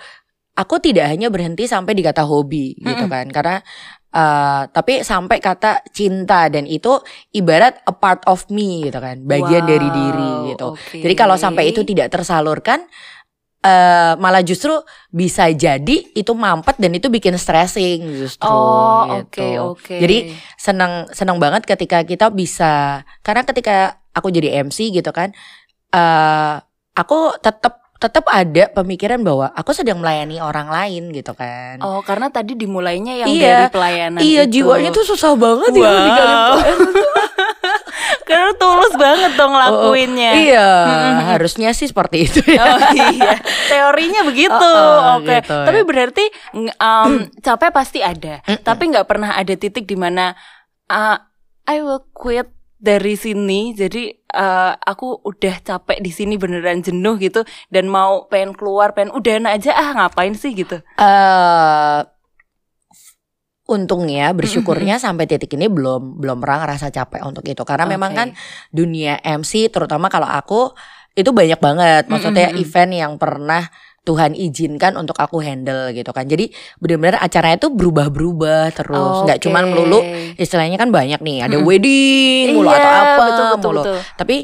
Aku 0.55 0.79
tidak 0.79 1.11
hanya 1.11 1.35
berhenti 1.35 1.67
sampai 1.67 1.99
di 1.99 2.07
kata 2.07 2.23
hobi 2.23 2.79
gitu 2.79 3.05
Mhm. 3.05 3.11
kan. 3.11 3.27
Karena 3.27 3.57
eh, 4.11 4.63
tapi 4.69 5.01
sampai 5.01 5.39
kata 5.39 5.83
cinta 5.91 6.47
dan 6.47 6.65
itu 6.65 6.99
ibarat 7.31 7.79
a 7.85 7.93
part 7.93 8.23
of 8.27 8.47
me 8.49 8.85
gitu 8.85 8.99
kan. 8.99 9.23
Bagian 9.23 9.65
dari 9.65 9.87
Wow, 9.87 9.95
diri 9.95 10.31
gitu. 10.51 10.67
oke. 10.75 10.97
Jadi 10.99 11.15
kalau 11.15 11.37
sampai 11.37 11.71
itu 11.71 11.81
tidak 11.83 12.11
tersalurkan 12.11 12.85
eh 13.61 14.17
malah 14.17 14.41
justru 14.41 14.73
bisa 15.13 15.45
jadi 15.53 16.17
itu 16.17 16.33
mampet 16.33 16.81
dan 16.81 16.97
itu 16.97 17.13
bikin 17.13 17.37
stressing 17.37 18.09
justru 18.17 18.49
Oh, 18.49 19.21
oke 19.21 19.37
gitu. 19.37 19.77
oke. 19.77 19.97
Jadi 20.01 20.33
senang 20.57 21.05
senang 21.13 21.37
banget 21.37 21.69
ketika 21.69 22.01
kita 22.01 22.33
bisa 22.33 23.05
karena 23.21 23.45
ketika 23.45 24.01
aku 24.17 24.33
jadi 24.33 24.65
MC 24.65 24.89
gitu 24.97 25.13
kan 25.13 25.37
eh 25.93 26.55
aku 26.97 27.37
tetap 27.39 27.90
tetap 28.01 28.25
ada 28.27 28.73
pemikiran 28.73 29.21
bahwa 29.21 29.53
aku 29.53 29.71
sedang 29.71 30.01
melayani 30.01 30.41
orang 30.41 30.67
lain 30.67 31.13
gitu 31.13 31.37
kan. 31.37 31.77
Oh, 31.79 32.01
karena 32.01 32.33
tadi 32.33 32.57
dimulainya 32.57 33.13
yang 33.15 33.29
Iya. 33.29 33.45
dari 33.45 33.67
pelayanan 33.69 34.21
iya 34.25 34.43
itu. 34.43 34.65
jiwanya 34.65 34.89
tuh 34.89 35.05
susah 35.05 35.37
banget 35.37 35.77
ya 35.77 35.85
Wow. 35.85 35.93
pelayanan. 35.93 36.57
Karena 38.25 38.51
tulus 38.57 38.95
banget 38.95 39.33
dong 39.35 39.53
ngelakuinnya. 39.53 40.33
Iya, 40.33 40.71
Mm-mm. 40.87 41.15
harusnya 41.29 41.71
sih 41.71 41.87
seperti 41.87 42.25
itu 42.25 42.41
ya. 42.47 42.63
Oh 42.65 42.79
iya, 42.95 43.35
teorinya 43.69 44.23
begitu. 44.25 44.49
Oh, 44.81 45.19
oh, 45.19 45.19
Oke, 45.21 45.43
gitu. 45.43 45.57
tapi 45.67 45.81
berarti 45.83 46.25
um, 46.79 47.11
capek 47.45 47.71
pasti 47.71 48.01
ada, 48.01 48.39
tapi 48.63 48.89
nggak 48.89 49.05
pernah 49.05 49.35
ada 49.35 49.53
titik 49.53 49.85
di 49.85 49.95
mana 49.95 50.33
uh, 50.87 51.17
I 51.67 51.77
will 51.83 52.07
quit 52.13 52.49
dari 52.81 53.15
sini. 53.15 53.77
Jadi 53.77 54.11
uh, 54.35 54.73
aku 54.75 55.21
udah 55.23 55.61
capek 55.61 56.01
di 56.01 56.11
sini 56.11 56.41
beneran 56.41 56.81
jenuh 56.81 57.21
gitu 57.21 57.45
dan 57.69 57.87
mau 57.87 58.27
pengen 58.27 58.57
keluar, 58.57 58.97
pengen 58.97 59.13
udahan 59.13 59.47
aja 59.47 59.77
ah 59.77 59.93
ngapain 59.95 60.33
sih 60.35 60.57
gitu. 60.57 60.81
eh 60.81 62.01
untungnya 63.71 64.35
bersyukurnya 64.35 64.99
sampai 64.99 65.31
titik 65.31 65.55
ini 65.55 65.71
belum 65.71 66.19
belum 66.19 66.43
pernah 66.43 66.67
ngerasa 66.67 66.91
capek 66.91 67.23
untuk 67.23 67.47
itu 67.47 67.63
karena 67.63 67.87
memang 67.87 68.11
Oke. 68.11 68.19
kan 68.19 68.29
dunia 68.75 69.23
MC 69.23 69.71
terutama 69.71 70.11
kalau 70.11 70.27
aku 70.27 70.75
itu 71.15 71.31
banyak 71.31 71.63
banget 71.63 72.11
maksudnya 72.11 72.51
event 72.59 72.91
yang 72.91 73.13
pernah 73.15 73.71
Tuhan 74.01 74.33
izinkan 74.33 74.97
untuk 74.97 75.13
aku 75.21 75.45
handle 75.45 75.93
gitu 75.93 76.09
kan 76.17 76.25
jadi 76.25 76.49
benar-benar 76.81 77.21
acaranya 77.21 77.61
tuh 77.61 77.73
berubah-berubah 77.77 78.73
terus 78.73 79.17
nggak 79.29 79.39
Oke. 79.39 79.45
cuman 79.45 79.65
melulu 79.69 80.01
istilahnya 80.41 80.81
kan 80.81 80.89
banyak 80.89 81.21
nih 81.21 81.45
ada 81.45 81.61
Mm-mm. 81.61 81.69
wedding 81.69 82.57
mulu 82.57 82.73
Iya, 82.73 82.81
atau 82.81 82.91
apa 82.91 83.05
betul, 83.05 83.45
betul, 83.53 83.69
mulu 83.69 83.83
betul. 83.85 83.99
tapi 84.17 84.37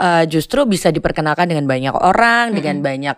eh, 0.00 0.24
justru 0.32 0.64
bisa 0.64 0.88
diperkenalkan 0.88 1.44
dengan 1.44 1.68
banyak 1.68 1.92
orang 1.92 2.56
dengan 2.56 2.80
Mm-mm. 2.80 2.88
banyak 2.88 3.16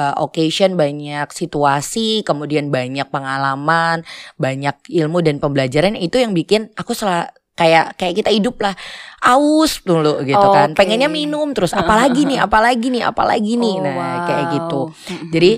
eh, 0.00 0.14
occasion 0.16 0.80
banyak 0.80 1.28
situasi 1.28 2.24
kemudian 2.24 2.72
banyak 2.72 3.04
pengalaman 3.12 4.00
banyak 4.40 4.80
ilmu 4.88 5.20
dan 5.20 5.44
pembelajaran 5.44 5.92
itu 5.94 6.24
yang 6.24 6.32
bikin 6.32 6.72
aku 6.72 6.96
sel 6.96 7.28
kayak 7.54 7.94
kayak 7.94 8.14
kita 8.18 8.30
hidup 8.30 8.58
lah 8.58 8.74
aus 9.22 9.80
dulu 9.80 10.20
gitu 10.22 10.46
kan 10.50 10.74
Oke. 10.74 10.78
pengennya 10.82 11.06
minum 11.06 11.54
terus 11.54 11.70
apalagi 11.70 12.26
nih 12.26 12.42
apalagi 12.46 12.90
nih 12.90 13.02
apalagi 13.06 13.54
nih 13.54 13.74
Oh, 13.78 13.84
nah 13.86 14.26
kayak 14.26 14.44
wow. 14.44 14.54
gitu 14.58 14.80
Mm-mm. 14.90 15.30
jadi 15.30 15.50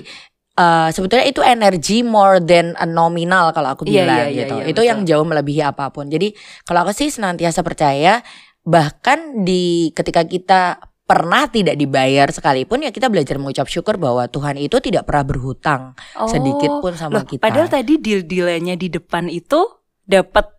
eh, 0.57 0.89
sebetulnya 0.89 1.25
itu 1.25 1.41
energi 1.41 2.01
more 2.01 2.41
than 2.41 2.73
a 2.77 2.85
nominal 2.85 3.49
kalau 3.51 3.73
aku 3.73 3.85
Iya, 3.85 4.05
bilang 4.05 4.17
iya, 4.17 4.25
iya, 4.29 4.39
gitu. 4.45 4.55
iya, 4.61 4.65
itu 4.69 4.81
yang 4.81 4.99
betul. 5.05 5.09
jauh 5.13 5.25
melebihi 5.25 5.61
apa 5.61 5.93
pun. 5.93 6.09
Jadi 6.09 6.33
kalau 6.65 6.81
aku 6.81 6.97
sih 6.97 7.13
senantiasa 7.13 7.61
percaya 7.61 8.25
bahkan 8.65 9.45
di 9.45 9.93
ketika 9.93 10.25
kita 10.25 10.61
pernah 11.07 11.47
tidak 11.47 11.79
dibayar 11.79 12.27
sekalipun 12.27 12.83
ya 12.83 12.91
kita 12.91 13.07
belajar 13.07 13.39
mengucap 13.39 13.69
syukur 13.71 13.95
bahwa 13.95 14.27
Tuhan 14.27 14.59
itu 14.59 14.75
tidak 14.83 15.07
pernah 15.07 15.23
berhutang 15.23 15.81
sedikit 16.27 16.67
Oh, 16.67 16.81
pun 16.83 16.97
sama 16.99 17.21
loh, 17.21 17.23
kita. 17.23 17.39
Padahal 17.39 17.71
tadi 17.71 17.95
deal-dealannya 17.95 18.75
di 18.75 18.91
depan 18.91 19.31
itu 19.31 19.61
dapat 20.03 20.56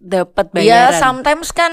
dapat 0.00 0.52
Ya 0.60 0.90
bayaran. 0.92 1.00
sometimes 1.00 1.50
kan 1.50 1.72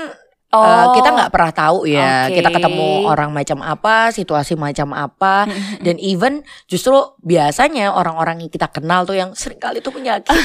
oh, 0.53 0.61
eh, 0.63 0.85
kita 0.95 1.09
nggak 1.11 1.31
pernah 1.33 1.51
tahu 1.51 1.77
ya 1.89 2.29
Oke. 2.29 2.39
kita 2.39 2.49
ketemu 2.53 2.87
orang 3.09 3.29
macam 3.33 3.59
apa, 3.65 4.13
situasi 4.13 4.53
macam 4.53 4.93
apa 4.93 5.49
dan 5.81 5.97
even 5.97 6.45
justru 6.69 6.93
biasanya 7.25 7.91
orang-orang 7.91 8.45
yang 8.45 8.51
kita 8.53 8.69
kenal 8.69 9.03
tuh 9.03 9.17
yang 9.17 9.33
sering 9.33 9.59
kali 9.59 9.81
tuh 9.81 9.91
menyakiti. 9.91 10.31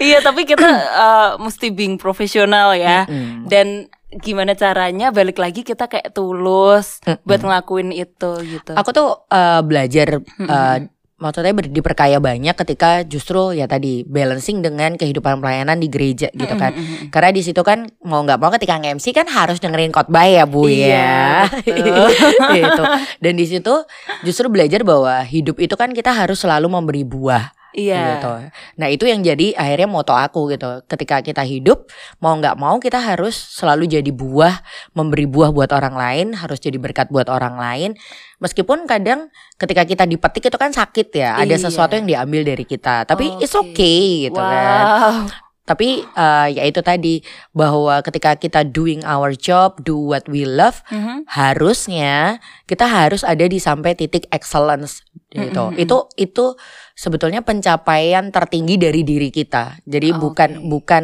Iya, 0.00 0.24
tapi 0.24 0.48
kita 0.48 0.64
uh, 0.96 1.30
mesti 1.36 1.68
being 1.68 2.00
profesional 2.00 2.72
ya. 2.72 3.04
Mm. 3.04 3.46
Dan 3.46 3.66
gimana 4.16 4.54
caranya 4.56 5.10
balik 5.10 5.36
lagi 5.42 5.60
kita 5.66 5.90
kayak 5.90 6.14
tulus 6.14 7.02
buat 7.26 7.40
ngelakuin 7.42 7.90
itu 7.90 8.32
gitu. 8.46 8.72
Aku 8.78 8.94
tuh 8.94 9.26
eh, 9.26 9.60
belajar 9.66 10.22
eh, 10.22 10.76
maksudnya 11.14 11.54
ber- 11.54 11.70
diperkaya 11.70 12.18
banyak 12.18 12.54
ketika 12.58 13.06
justru 13.06 13.54
ya 13.54 13.70
tadi 13.70 14.02
balancing 14.04 14.60
dengan 14.60 14.98
kehidupan 14.98 15.38
pelayanan 15.38 15.78
di 15.78 15.88
gereja 15.88 16.28
gitu 16.34 16.54
kan. 16.58 16.74
Karena 17.14 17.30
di 17.30 17.42
situ 17.42 17.62
kan 17.62 17.86
mau 18.02 18.20
nggak 18.22 18.38
mau 18.38 18.50
ketika 18.54 18.76
nge-MC 18.82 19.14
kan 19.14 19.26
harus 19.30 19.62
dengerin 19.62 19.94
khotbah 19.94 20.26
ya 20.26 20.44
Bu 20.44 20.66
ya. 20.66 21.46
Iya, 21.64 21.74
betul. 21.74 22.08
gitu. 22.58 22.82
Dan 23.22 23.32
di 23.38 23.46
situ 23.46 23.74
justru 24.26 24.46
belajar 24.50 24.82
bahwa 24.82 25.22
hidup 25.22 25.62
itu 25.62 25.74
kan 25.78 25.94
kita 25.94 26.10
harus 26.12 26.42
selalu 26.42 26.66
memberi 26.68 27.02
buah 27.06 27.63
Iya. 27.74 28.22
gitu. 28.22 28.32
Nah 28.78 28.88
itu 28.88 29.04
yang 29.10 29.20
jadi 29.20 29.52
akhirnya 29.58 29.90
moto 29.90 30.14
aku 30.14 30.48
gitu. 30.54 30.80
Ketika 30.86 31.20
kita 31.20 31.42
hidup 31.42 31.90
mau 32.22 32.38
nggak 32.38 32.54
mau 32.56 32.78
kita 32.78 33.02
harus 33.02 33.34
selalu 33.34 33.90
jadi 33.90 34.10
buah, 34.14 34.62
memberi 34.94 35.26
buah 35.26 35.50
buat 35.50 35.74
orang 35.74 35.94
lain, 35.98 36.26
harus 36.38 36.62
jadi 36.62 36.78
berkat 36.78 37.10
buat 37.10 37.26
orang 37.26 37.58
lain. 37.58 37.90
Meskipun 38.38 38.86
kadang 38.86 39.28
ketika 39.58 39.82
kita 39.82 40.04
dipetik 40.06 40.46
itu 40.46 40.58
kan 40.58 40.70
sakit 40.70 41.08
ya, 41.12 41.36
ada 41.38 41.54
Iya. 41.54 41.66
sesuatu 41.66 41.98
yang 41.98 42.06
diambil 42.06 42.46
dari 42.46 42.62
kita. 42.62 43.04
Tapi 43.04 43.42
it's 43.42 43.54
Oke. 43.58 43.74
okay 43.74 44.00
gitu 44.30 44.38
kan. 44.38 45.43
Tapi 45.64 46.04
eh, 46.04 46.48
ya 46.52 46.62
itu 46.68 46.84
tadi 46.84 47.24
bahwa 47.56 48.04
ketika 48.04 48.36
kita 48.36 48.68
doing 48.68 49.00
our 49.08 49.32
job, 49.32 49.80
do 49.80 49.96
what 49.96 50.28
we 50.28 50.44
love, 50.44 50.84
Mhm. 50.92 51.24
harusnya 51.28 52.38
kita 52.68 52.84
harus 52.84 53.24
ada 53.24 53.48
di 53.48 53.56
sampai 53.56 53.96
titik 53.96 54.28
excellence 54.28 55.00
gitu. 55.32 55.72
Mm-mm. 55.72 55.80
Itu 55.80 56.12
itu 56.20 56.54
sebetulnya 56.92 57.40
pencapaian 57.40 58.28
tertinggi 58.28 58.76
dari 58.76 59.00
diri 59.02 59.32
kita. 59.32 59.80
Jadi 59.88 60.12
Oke. 60.12 60.20
bukan 60.20 60.50
bukan 60.68 61.02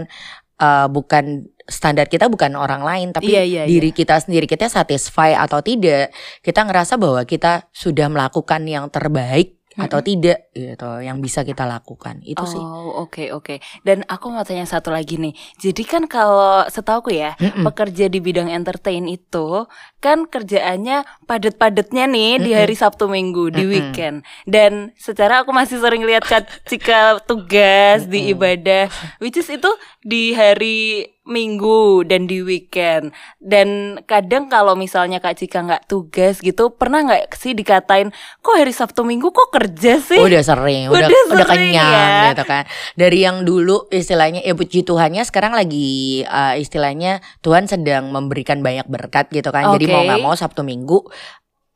eh, 0.60 0.86
bukan 0.92 1.24
standar 1.70 2.10
kita 2.10 2.26
bukan 2.26 2.58
orang 2.58 2.82
lain 2.82 3.14
tapi 3.14 3.30
Iya, 3.30 3.42
iya, 3.46 3.62
diri 3.64 3.94
kita 3.94 4.18
sendiri 4.18 4.44
kita 4.50 4.66
satisfy 4.66 5.32
atau 5.38 5.62
tidak. 5.62 6.10
Kita 6.42 6.66
ngerasa 6.66 6.98
bahwa 6.98 7.22
kita 7.24 7.70
sudah 7.70 8.10
melakukan 8.10 8.66
yang 8.66 8.90
terbaik 8.90 9.59
atau 9.86 10.00
tidak 10.04 10.52
gitu 10.52 10.90
yang 11.00 11.18
bisa 11.24 11.44
kita 11.44 11.64
lakukan 11.64 12.20
itu 12.24 12.44
sih 12.44 12.60
Oh 12.60 13.04
oke 13.04 13.32
oke. 13.34 13.58
Dan 13.82 14.06
aku 14.06 14.30
mau 14.30 14.46
tanya 14.46 14.64
satu 14.64 14.92
lagi 14.94 15.18
nih. 15.18 15.34
Jadi 15.58 15.82
kan 15.82 16.06
kalau 16.06 16.64
setauku 16.70 17.10
ya 17.12 17.34
Mm-mm. 17.36 17.66
pekerja 17.66 18.06
di 18.06 18.18
bidang 18.22 18.48
entertain 18.52 19.04
itu 19.10 19.66
kan 19.98 20.24
kerjaannya 20.28 21.04
padet-padetnya 21.26 22.04
nih 22.06 22.32
di 22.40 22.50
Mm-mm. 22.52 22.60
hari 22.62 22.74
Sabtu 22.78 23.10
Minggu 23.10 23.50
di 23.50 23.64
weekend. 23.66 24.22
Dan 24.46 24.94
secara 24.96 25.42
aku 25.42 25.50
masih 25.50 25.82
sering 25.82 26.06
lihat 26.06 26.24
Cika 26.68 27.20
tugas 27.26 28.06
di 28.06 28.30
ibadah, 28.32 28.86
which 29.18 29.36
is 29.40 29.48
itu 29.50 29.70
di 30.04 30.32
hari 30.32 31.10
Minggu 31.30 32.02
dan 32.04 32.26
di 32.26 32.42
weekend. 32.42 33.14
Dan 33.38 33.98
kadang 34.04 34.50
kalau 34.50 34.74
misalnya 34.74 35.22
Kak 35.22 35.38
Cika 35.38 35.62
nggak 35.62 35.86
tugas 35.86 36.42
gitu, 36.42 36.74
pernah 36.74 37.06
nggak 37.06 37.30
sih 37.38 37.54
dikatain 37.54 38.10
kok 38.42 38.54
hari 38.58 38.74
Sabtu 38.74 39.06
Minggu 39.06 39.30
kok 39.30 39.54
kerja 39.54 40.02
sih? 40.02 40.18
udah 40.20 40.42
sering 40.42 40.90
udah 40.90 41.06
Udah 41.06 41.08
udah, 41.08 41.46
sering 41.46 41.70
kenyang 41.70 42.10
ya. 42.10 42.28
gitu 42.34 42.44
kan 42.44 42.62
dari 42.98 43.18
yang 43.22 43.46
dulu 43.46 43.86
istilahnya 43.88 44.42
ya 44.42 44.54
puji 44.58 44.82
Tuhannya 44.82 45.22
sekarang 45.22 45.54
lagi 45.54 46.22
uh, 46.26 46.58
istilahnya 46.58 47.22
Tuhan 47.40 47.70
sedang 47.70 48.10
memberikan 48.10 48.60
banyak 48.60 48.90
berkat 48.90 49.30
gitu 49.30 49.48
kan 49.54 49.70
jadi 49.78 49.86
Oke. 49.86 49.92
mau 49.94 50.02
nggak 50.06 50.22
mau 50.22 50.34
Sabtu 50.34 50.66
Minggu 50.66 51.06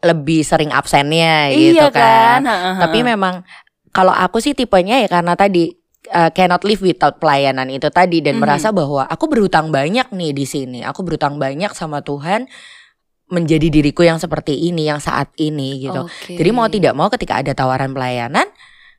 lebih 0.04 0.44
sering 0.44 0.68
absennya 0.75 1.49
Iya 1.54 1.54
gitu 1.54 1.87
kan? 1.94 2.44
kan 2.44 2.82
tapi 2.82 3.00
memang 3.00 3.46
kalau 3.94 4.11
aku 4.11 4.42
sih 4.42 4.52
tipenya 4.52 5.00
ya 5.00 5.08
karena 5.08 5.38
tadi 5.38 5.70
uh, 6.11 6.30
cannot 6.34 6.61
live 6.66 6.82
without 6.82 7.16
pelayanan 7.16 7.70
itu 7.70 7.88
tadi 7.88 8.20
dan 8.20 8.37
Mhm. 8.37 8.42
merasa 8.42 8.68
bahwa 8.75 9.06
aku 9.08 9.25
berhutang 9.30 9.70
banyak 9.70 10.11
nih 10.12 10.32
di 10.34 10.44
sini. 10.44 10.78
Aku 10.84 11.00
berhutang 11.06 11.40
banyak 11.40 11.73
sama 11.73 12.04
Tuhan 12.04 12.49
menjadi 13.32 13.73
diriku 13.73 14.04
yang 14.04 14.20
seperti 14.20 14.68
ini, 14.68 14.84
yang 14.84 15.00
saat 15.00 15.32
ini 15.40 15.80
gitu. 15.80 16.04
Oke. 16.04 16.37
Jadi 16.37 16.50
mau 16.52 16.68
tidak 16.68 16.92
mau 16.92 17.08
ketika 17.08 17.40
ada 17.40 17.56
tawaran 17.56 17.96
pelayanan 17.96 18.44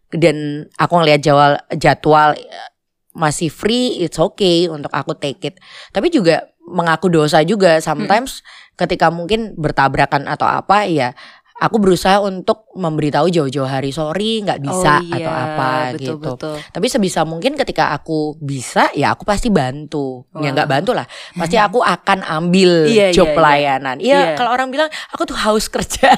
dan 0.10 0.66
aku 0.76 0.94
ngelihat 0.98 1.22
jadwal 1.22 1.54
jadwal 1.78 2.30
eh, 2.34 2.70
masih 3.16 3.48
free, 3.48 4.02
it's 4.04 4.20
okay 4.20 4.68
untuk 4.68 4.92
aku 4.92 5.16
take 5.16 5.40
it. 5.46 5.56
Tapi 5.94 6.10
juga 6.12 6.52
mengaku 6.66 7.08
dosa 7.14 7.46
juga 7.46 7.78
sometimes 7.80 8.42
ketika 8.76 9.08
mungkin 9.14 9.54
bertabrakan 9.56 10.26
atau 10.28 10.50
apa 10.50 10.84
ya 10.90 11.14
aku 11.56 11.80
berusaha 11.80 12.20
untuk 12.20 12.68
memberitahu 12.76 13.32
jauh-jauh 13.32 13.64
hari 13.64 13.96
sorry 13.96 14.44
nggak 14.44 14.60
bisa 14.60 15.00
Oh, 15.00 15.08
iya, 15.08 15.16
atau 15.24 15.32
apa 15.32 15.70
betul, 15.96 16.00
gitu. 16.20 16.32
Betul. 16.36 16.56
Tapi 16.60 16.88
sebisa 16.92 17.24
mungkin 17.24 17.56
ketika 17.56 17.96
aku 17.96 18.36
bisa 18.38 18.92
ya 18.92 19.16
aku 19.16 19.24
pasti 19.24 19.48
bantu. 19.48 20.28
Ya 20.36 20.52
Wah. 20.52 20.52
nggak 20.52 20.68
bantu 20.68 20.92
lah. 20.92 21.08
Pasti 21.32 21.56
aku 21.56 21.80
akan 21.80 22.28
ambil 22.28 22.92
Iya, 22.92 23.16
job 23.16 23.24
iya, 23.24 23.32
iya. 23.32 23.38
pelayanan. 23.40 23.96
Iya, 24.04 24.20
Iya. 24.20 24.36
kalau 24.36 24.52
orang 24.52 24.68
bilang 24.68 24.92
aku 25.16 25.24
tuh 25.24 25.38
haus 25.40 25.72
kerja. 25.72 26.12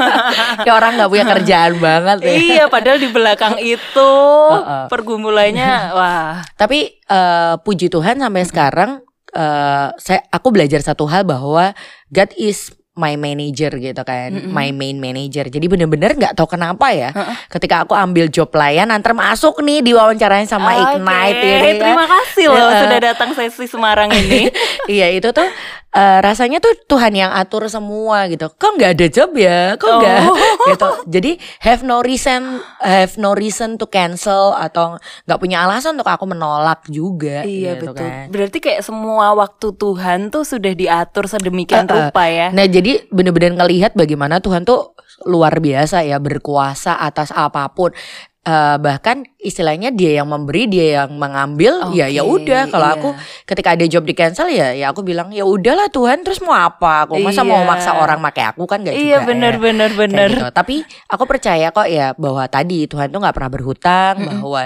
Kayak 0.64 0.76
orang 0.76 1.00
nggak 1.00 1.10
punya 1.10 1.24
kerjaan 1.32 1.72
banget 1.80 2.18
ya. 2.20 2.32
iya, 2.36 2.64
padahal 2.68 2.98
di 3.00 3.08
belakang 3.08 3.56
itu 3.58 4.10
Heeh. 4.52 4.84
pergumulannya 4.92 5.72
wah. 5.96 6.44
Tapi 6.60 7.00
eh, 7.00 7.54
puji 7.64 7.88
Tuhan 7.88 8.20
sampai 8.20 8.44
sekarang 8.44 8.90
eh, 9.32 9.88
saya 9.96 10.20
aku 10.28 10.52
belajar 10.52 10.84
satu 10.84 11.08
hal 11.08 11.24
bahwa 11.24 11.72
God 12.12 12.30
is 12.36 12.68
my 12.94 13.18
manager 13.18 13.74
gitu 13.74 14.02
kan, 14.06 14.30
Mm-mm. 14.30 14.54
my 14.54 14.70
main 14.70 15.02
manager. 15.02 15.50
Jadi 15.50 15.66
bener-bener 15.66 16.14
nggak 16.14 16.38
tahu 16.38 16.54
kenapa 16.54 16.94
ya, 16.94 17.10
Heeh. 17.10 17.36
ketika 17.50 17.82
aku 17.82 17.98
ambil 17.98 18.30
job 18.30 18.54
pelayanan 18.54 19.02
termasuk 19.02 19.58
nih 19.66 19.82
diwawancarain 19.82 20.46
sama 20.46 20.78
Oke, 20.78 21.02
Ignite 21.02 21.42
ini 21.42 21.70
kan. 21.74 21.90
Terima 21.90 22.06
kasih 22.06 22.44
loh 22.54 22.58
Heeh. 22.70 22.80
sudah 22.86 22.98
datang 23.02 23.30
sesi 23.34 23.66
Semarang 23.66 24.10
ini. 24.14 24.46
Iya 24.84 25.08
itu 25.16 25.32
tuh 25.32 25.48
eh, 25.94 26.18
rasanya 26.20 26.58
tuh 26.58 26.74
Tuhan 26.84 27.14
yang 27.14 27.30
atur 27.30 27.70
semua 27.70 28.26
gitu. 28.26 28.50
Kok 28.50 28.72
nggak 28.76 28.90
ada 28.98 29.06
job 29.06 29.30
ya? 29.38 29.78
Kok 29.78 29.90
nggak 30.02 30.18
Oh. 30.26 30.36
gitu. 30.74 30.88
Jadi 31.06 31.32
have 31.62 31.86
no 31.86 32.02
reason 32.02 32.58
have 32.82 33.14
no 33.16 33.32
reason 33.32 33.78
to 33.78 33.86
cancel 33.86 34.52
atau 34.52 34.98
nggak 35.24 35.38
punya 35.38 35.62
alasan 35.62 35.94
untuk 35.94 36.10
aku 36.10 36.26
menolak 36.26 36.82
juga. 36.90 37.46
iya 37.46 37.78
gitu 37.78 37.94
betul. 37.94 38.02
kan. 38.02 38.26
Berarti 38.34 38.58
kayak 38.58 38.82
semua 38.82 39.32
waktu 39.38 39.70
Tuhan 39.74 40.34
tuh 40.34 40.42
sudah 40.42 40.72
diatur 40.74 41.30
sedemikian 41.30 41.86
Heeh. 41.86 42.10
rupa 42.10 42.24
ya. 42.26 42.48
Nah 42.50 42.66
jadi 42.66 43.06
bener-bener 43.08 43.54
ngelihat 43.54 43.94
bagaimana 43.94 44.42
Tuhan 44.42 44.66
tuh 44.66 44.92
luar 45.24 45.62
biasa 45.62 46.02
ya 46.02 46.18
berkuasa 46.18 46.98
atas 46.98 47.30
apa 47.30 47.70
pun. 47.70 47.94
Eh, 48.44 48.76
bahkan 48.76 49.24
istilahnya 49.40 49.88
dia 49.88 50.20
yang 50.20 50.28
memberi 50.28 50.68
dia 50.68 51.00
yang 51.00 51.16
mengambil 51.16 51.80
ya 51.96 52.12
ya 52.12 52.20
Oke, 52.20 52.44
udah 52.44 52.68
kalau 52.68 52.92
iya. 52.92 52.96
aku 53.00 53.08
ketika 53.48 53.72
ada 53.72 53.88
job 53.88 54.04
di 54.04 54.12
cancel 54.12 54.52
ya 54.52 54.76
ya 54.76 54.92
aku 54.92 55.00
bilang 55.00 55.32
ya 55.32 55.48
udahlah 55.48 55.88
Tuhan 55.88 56.20
terus 56.20 56.44
mau 56.44 56.52
apa 56.52 57.08
aku 57.08 57.24
masa 57.24 57.40
mau 57.40 57.56
Iya. 57.56 57.64
maksa 57.64 57.96
orang 57.96 58.20
pakai 58.20 58.52
aku 58.52 58.68
kan 58.68 58.84
gak 58.84 58.92
Iya 58.92 59.24
juga 59.24 59.32
benar 59.32 59.52
ya. 59.56 59.60
benar 59.64 59.88
Kayak 59.88 60.00
benar. 60.04 60.28
gitu. 60.28 60.46
Tapi 60.52 60.76
aku 61.08 61.24
percaya 61.24 61.72
kok 61.72 61.88
ya 61.88 62.12
bahwa 62.20 62.44
tadi 62.44 62.84
Tuhan 62.84 63.08
tuh 63.08 63.24
nggak 63.24 63.32
pernah 63.32 63.48
berhutang 63.48 64.14
Mm-mm. 64.20 64.28
bahwa 64.44 64.62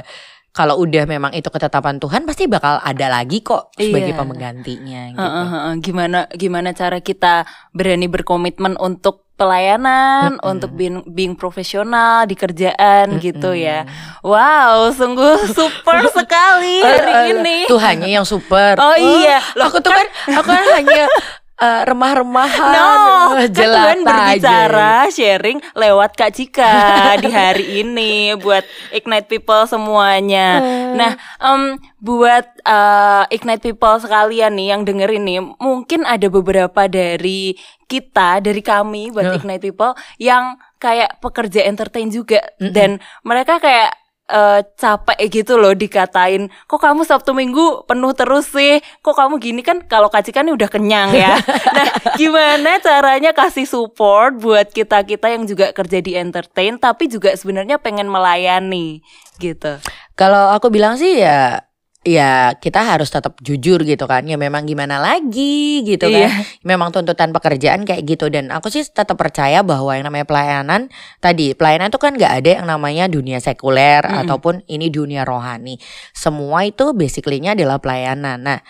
kalau 0.59 0.75
udah 0.77 1.07
memang 1.07 1.31
itu 1.31 1.47
ketetapan 1.47 2.03
Tuhan 2.03 2.27
pasti 2.27 2.51
bakal 2.51 2.83
ada 2.83 3.07
lagi 3.07 3.39
kok 3.41 3.71
sebagai 3.73 4.11
Iya. 4.11 4.19
penggantinya 4.19 5.03
gitu. 5.15 5.23
Heeh, 5.23 5.47
heeh. 5.47 5.75
Gimana 5.79 6.19
gimana 6.35 6.75
cara 6.75 6.99
kita 6.99 7.47
berani 7.71 8.11
berkomitmen 8.11 8.75
untuk 8.75 9.31
pelayanan, 9.39 10.35
Mm-mm. 10.35 10.51
untuk 10.51 10.75
being, 10.75 11.07
being 11.09 11.39
profesional 11.39 12.27
di 12.27 12.35
kerjaan 12.35 13.23
gitu 13.23 13.55
ya. 13.55 13.87
Wow, 14.21 14.91
sungguh 14.91 15.47
super 15.55 16.11
sekali 16.11 16.83
hari 16.83 17.15
ini. 17.33 17.59
Tuhannya 17.71 18.11
yang 18.11 18.27
super. 18.27 18.75
Oh 18.77 18.99
iya, 18.99 19.39
Loh, 19.55 19.71
aku 19.71 19.79
tuh 19.79 19.95
kan 19.95 20.07
aku 20.35 20.49
kan 20.49 20.65
hanya 20.75 21.07
eh, 21.59 21.83
remah-remahan, 21.85 22.71
No, 22.71 22.87
eh, 23.35 23.47
kan 23.47 23.51
jelata 23.51 23.79
Tuhan 23.83 23.99
berbicara, 24.01 24.91
aja. 25.05 25.11
sharing 25.11 25.59
lewat 25.75 26.11
Kak 26.15 26.31
Cika 26.33 26.75
di 27.23 27.29
hari 27.29 27.83
ini 27.83 28.39
buat 28.39 28.63
Ignite 28.91 29.27
People 29.27 29.67
semuanya. 29.67 30.63
Nah, 30.95 31.13
em, 31.41 31.75
buat 31.99 32.47
eh, 32.63 33.25
Ignite 33.31 33.65
People 33.65 33.99
sekalian 33.99 34.55
nih 34.55 34.69
yang 34.71 34.83
denger 34.87 35.11
ini, 35.13 35.43
mungkin 35.59 36.07
ada 36.07 36.31
beberapa 36.31 36.87
dari 36.87 37.59
kita, 37.85 38.39
dari 38.39 38.63
kami 38.63 39.11
buat 39.11 39.27
Eh. 39.27 39.37
Ignite 39.37 39.65
People 39.65 39.93
yang 40.17 40.55
kayak 40.79 41.19
pekerja 41.19 41.67
entertain 41.67 42.07
juga 42.07 42.39
Mm-mm. 42.57 42.71
dan 42.71 42.91
mereka 43.27 43.59
kayak 43.59 43.98
eh, 44.29 44.61
capek 44.77 45.19
gitu 45.29 45.57
loh 45.57 45.73
dikatain 45.75 46.53
kok 46.69 46.81
kamu 46.81 47.05
Sabtu 47.05 47.33
Minggu 47.35 47.85
penuh 47.85 48.13
terus 48.15 48.49
sih? 48.53 48.81
Kok 49.01 49.17
kamu 49.17 49.35
gini? 49.41 49.61
Kan 49.65 49.85
kalau 49.89 50.13
Kak 50.13 50.29
Cika 50.29 50.45
nih 50.45 50.55
udah 50.55 50.69
kenyang 50.71 51.11
ya. 51.13 51.37
Nah 51.79 51.89
gimana 52.17 52.81
caranya 52.81 53.31
kasih 53.37 53.69
support 53.69 54.41
buat 54.41 54.73
kita 54.73 55.05
kita 55.05 55.31
yang 55.31 55.45
juga 55.45 55.71
kerja 55.71 55.99
di 56.01 56.17
entertain 56.17 56.81
tapi 56.81 57.07
juga 57.07 57.35
sebenarnya 57.37 57.79
pengen 57.79 58.09
melayani 58.09 59.05
gitu. 59.39 59.79
Kalau 60.19 60.51
aku 60.51 60.73
bilang 60.73 60.99
sih 60.99 61.23
ya 61.23 61.68
ya 62.09 62.57
kita 62.57 62.81
harus 62.81 63.13
tetap 63.13 63.37
jujur 63.45 63.85
gitu 63.85 64.09
kan. 64.09 64.25
Ya 64.25 64.41
memang 64.41 64.65
gimana 64.65 64.97
lagi 64.97 65.85
gitu 65.85 66.09
Iya. 66.09 66.33
kan. 66.33 66.43
Memang 66.65 66.89
tuntutan 66.97 67.31
pekerjaan 67.37 67.85
kayak 67.85 68.09
gitu 68.09 68.33
dan 68.33 68.49
aku 68.49 68.73
sih 68.73 68.81
tetap 68.83 69.21
percaya 69.21 69.61
bahwa 69.61 69.93
yang 69.93 70.09
namanya 70.09 70.25
pelayanan 70.25 70.89
tadi 71.21 71.53
pelayanan 71.53 71.93
itu 71.93 72.01
kan 72.01 72.17
nggak 72.17 72.33
ada 72.41 72.51
yang 72.63 72.67
namanya 72.67 73.05
dunia 73.13 73.39
sekuler 73.39 74.01
Mm-mm. 74.09 74.25
ataupun 74.25 74.65
ini 74.67 74.89
dunia 74.89 75.29
rohani. 75.29 75.77
Semua 76.17 76.65
itu 76.65 76.97
basically-nya 76.97 77.53
adalah 77.53 77.77
pelayanan. 77.79 78.41
Nah, 78.41 78.61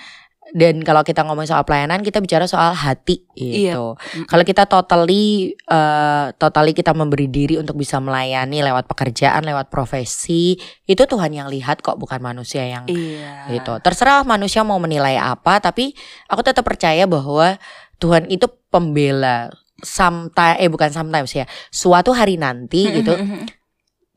dan 0.57 0.81
kalau 0.81 1.05
kita 1.05 1.25
ngomong 1.29 1.45
soal 1.45 1.61
pelayanan 1.69 2.01
kita 2.01 2.25
bicara 2.25 2.49
soal 2.49 2.73
hati 2.73 3.21
Iya. 3.37 3.77
gitu. 3.77 3.87
Kalau 4.27 4.45
kita 4.45 4.65
totally 4.65 5.53
eh, 5.55 6.27
totally 6.41 6.73
kita 6.73 6.97
memberi 6.97 7.29
diri 7.29 7.61
untuk 7.61 7.77
bisa 7.77 8.01
melayani 8.01 8.65
lewat 8.65 8.89
pekerjaan, 8.89 9.45
lewat 9.45 9.69
profesi, 9.69 10.57
itu 10.89 11.03
Tuhan 11.05 11.37
yang 11.37 11.53
lihat 11.53 11.85
kok 11.85 12.01
bukan 12.01 12.19
manusia 12.25 12.65
yang 12.65 12.89
iya 12.89 13.47
gitu. 13.53 13.77
Terserah 13.85 14.25
manusia 14.25 14.65
mau 14.65 14.81
menilai 14.81 15.21
apa, 15.21 15.61
tapi 15.61 15.93
aku 16.33 16.41
tetap 16.41 16.65
percaya 16.65 17.05
bahwa 17.05 17.61
Tuhan 18.01 18.27
itu 18.33 18.49
pembela 18.73 19.53
sometimes 19.85 20.59
eh 20.59 20.69
bukan 20.73 20.91
sometimes 20.91 21.31
ya. 21.37 21.45
Suatu 21.71 22.11
hari 22.17 22.41
nanti 22.41 22.89
gitu 22.91 23.15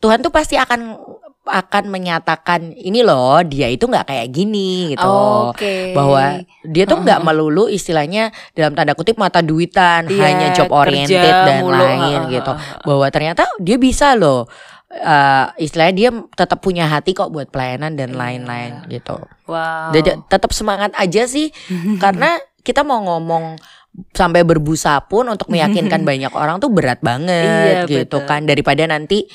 Tuhan 0.02 0.26
tuh 0.26 0.34
pasti 0.34 0.58
akan 0.58 0.98
akan 1.42 1.90
menyatakan 1.90 2.70
ini 2.72 3.02
loh 3.02 3.42
dia 3.42 3.66
itu 3.66 3.84
nggak 3.84 4.06
kayak 4.06 4.28
gini 4.30 4.94
gitu 4.94 5.10
Oke. 5.50 5.90
bahwa 5.92 6.38
dia 6.62 6.86
tuh 6.86 7.02
nggak 7.02 7.18
Heeh. 7.18 7.28
melulu 7.28 7.66
istilahnya 7.66 8.30
dalam 8.54 8.78
tanda 8.78 8.94
kutip 8.94 9.18
mata 9.18 9.42
duitan 9.42 10.06
Iya, 10.06 10.22
hanya 10.22 10.48
job 10.54 10.70
oriented 10.70 11.18
kerja 11.18 11.46
dan 11.50 11.66
mulu, 11.66 11.82
lain 11.82 12.20
gitu 12.30 12.52
bahwa 12.86 13.08
ternyata 13.10 13.50
dia 13.58 13.76
bisa 13.76 14.14
loh 14.14 14.46
eh, 14.88 15.46
istilahnya 15.58 15.96
dia 15.98 16.10
tetap 16.32 16.60
punya 16.60 16.86
hati 16.86 17.12
kok 17.12 17.34
buat 17.34 17.50
pelayanan 17.50 17.98
dan 17.98 18.14
Iya. 18.14 18.20
lain-lain 18.22 18.72
gitu 18.88 19.18
Wow. 19.50 19.92
jadi 19.92 20.22
tetap 20.26 20.54
semangat 20.54 20.94
aja 20.94 21.26
sih 21.26 21.50
karena 21.98 22.38
kita 22.62 22.86
mau 22.86 23.02
ngomong 23.02 23.58
sampai 24.14 24.46
berbusa 24.46 25.04
pun 25.04 25.26
untuk 25.26 25.50
meyakinkan 25.50 26.06
banyak 26.08 26.32
orang 26.32 26.62
tuh 26.62 26.70
berat 26.70 27.02
banget 27.02 27.84
Iya, 27.84 27.90
gitu 27.90 28.22
betul. 28.22 28.30
kan 28.30 28.46
daripada 28.46 28.86
nanti 28.86 29.26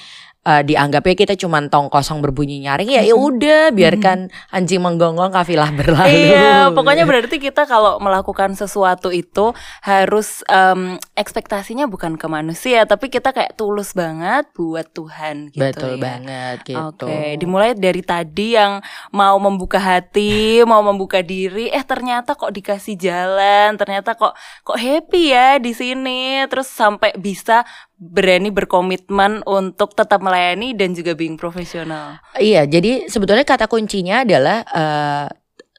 uh, 0.47 0.63
dianggapnya 0.63 1.15
kita 1.19 1.35
cuma 1.35 1.59
tong 1.67 1.91
kosong 1.91 2.23
berbunyi 2.23 2.63
nyaring 2.63 2.95
ya 2.95 3.03
ya 3.03 3.19
udah 3.19 3.75
biarkan 3.75 4.31
anjing 4.55 4.79
menggonggong 4.79 5.35
kafilah 5.35 5.75
berlalu. 5.75 6.15
Iya, 6.31 6.71
pokoknya 6.71 7.05
berarti 7.05 7.43
kita 7.43 7.67
kalau 7.67 7.99
melakukan 7.99 8.55
sesuatu 8.55 9.11
itu 9.11 9.51
harus 9.83 10.47
em, 10.47 11.03
ekspektasinya 11.19 11.91
bukan 11.91 12.15
ke 12.15 12.27
manusia, 12.31 12.87
tapi 12.87 13.11
kita 13.11 13.35
kayak 13.35 13.59
tulus 13.59 13.93
banget 13.93 14.47
buat 14.55 14.87
Tuhan 14.95 15.51
gitu 15.51 15.67
Betul 15.67 15.99
ya. 15.99 16.01
banget 16.01 16.57
gitu. 16.63 17.07
Oke, 17.11 17.35
dimulai 17.41 17.75
dari 17.75 18.03
tadi 18.07 18.55
yang 18.55 18.79
mau 19.11 19.37
membuka 19.43 19.83
hati, 19.83 20.61
mau 20.71 20.81
membuka 20.87 21.21
diri, 21.25 21.73
eh 21.73 21.83
ternyata 21.83 22.39
kok 22.39 22.55
dikasih 22.55 22.95
jalan, 22.95 23.75
ternyata 23.75 24.15
kok 24.15 24.39
kok 24.63 24.79
happy 24.79 25.35
ya 25.35 25.59
di 25.59 25.73
sini, 25.75 26.47
terus 26.47 26.71
sampai 26.71 27.17
bisa 27.19 27.67
berani 27.97 28.53
berkomitmen 28.53 29.41
untuk 29.49 29.97
tetap 29.97 30.21
melayani 30.21 30.77
dan 30.77 30.93
juga 30.93 31.17
being 31.17 31.41
profesional. 31.41 32.21
Iya, 32.37 32.69
jadi 32.69 33.09
sebetulnya 33.09 33.49
kata 33.49 33.73
kuncinya 33.73 34.21
adalah 34.21 34.63
eh, 34.69 35.27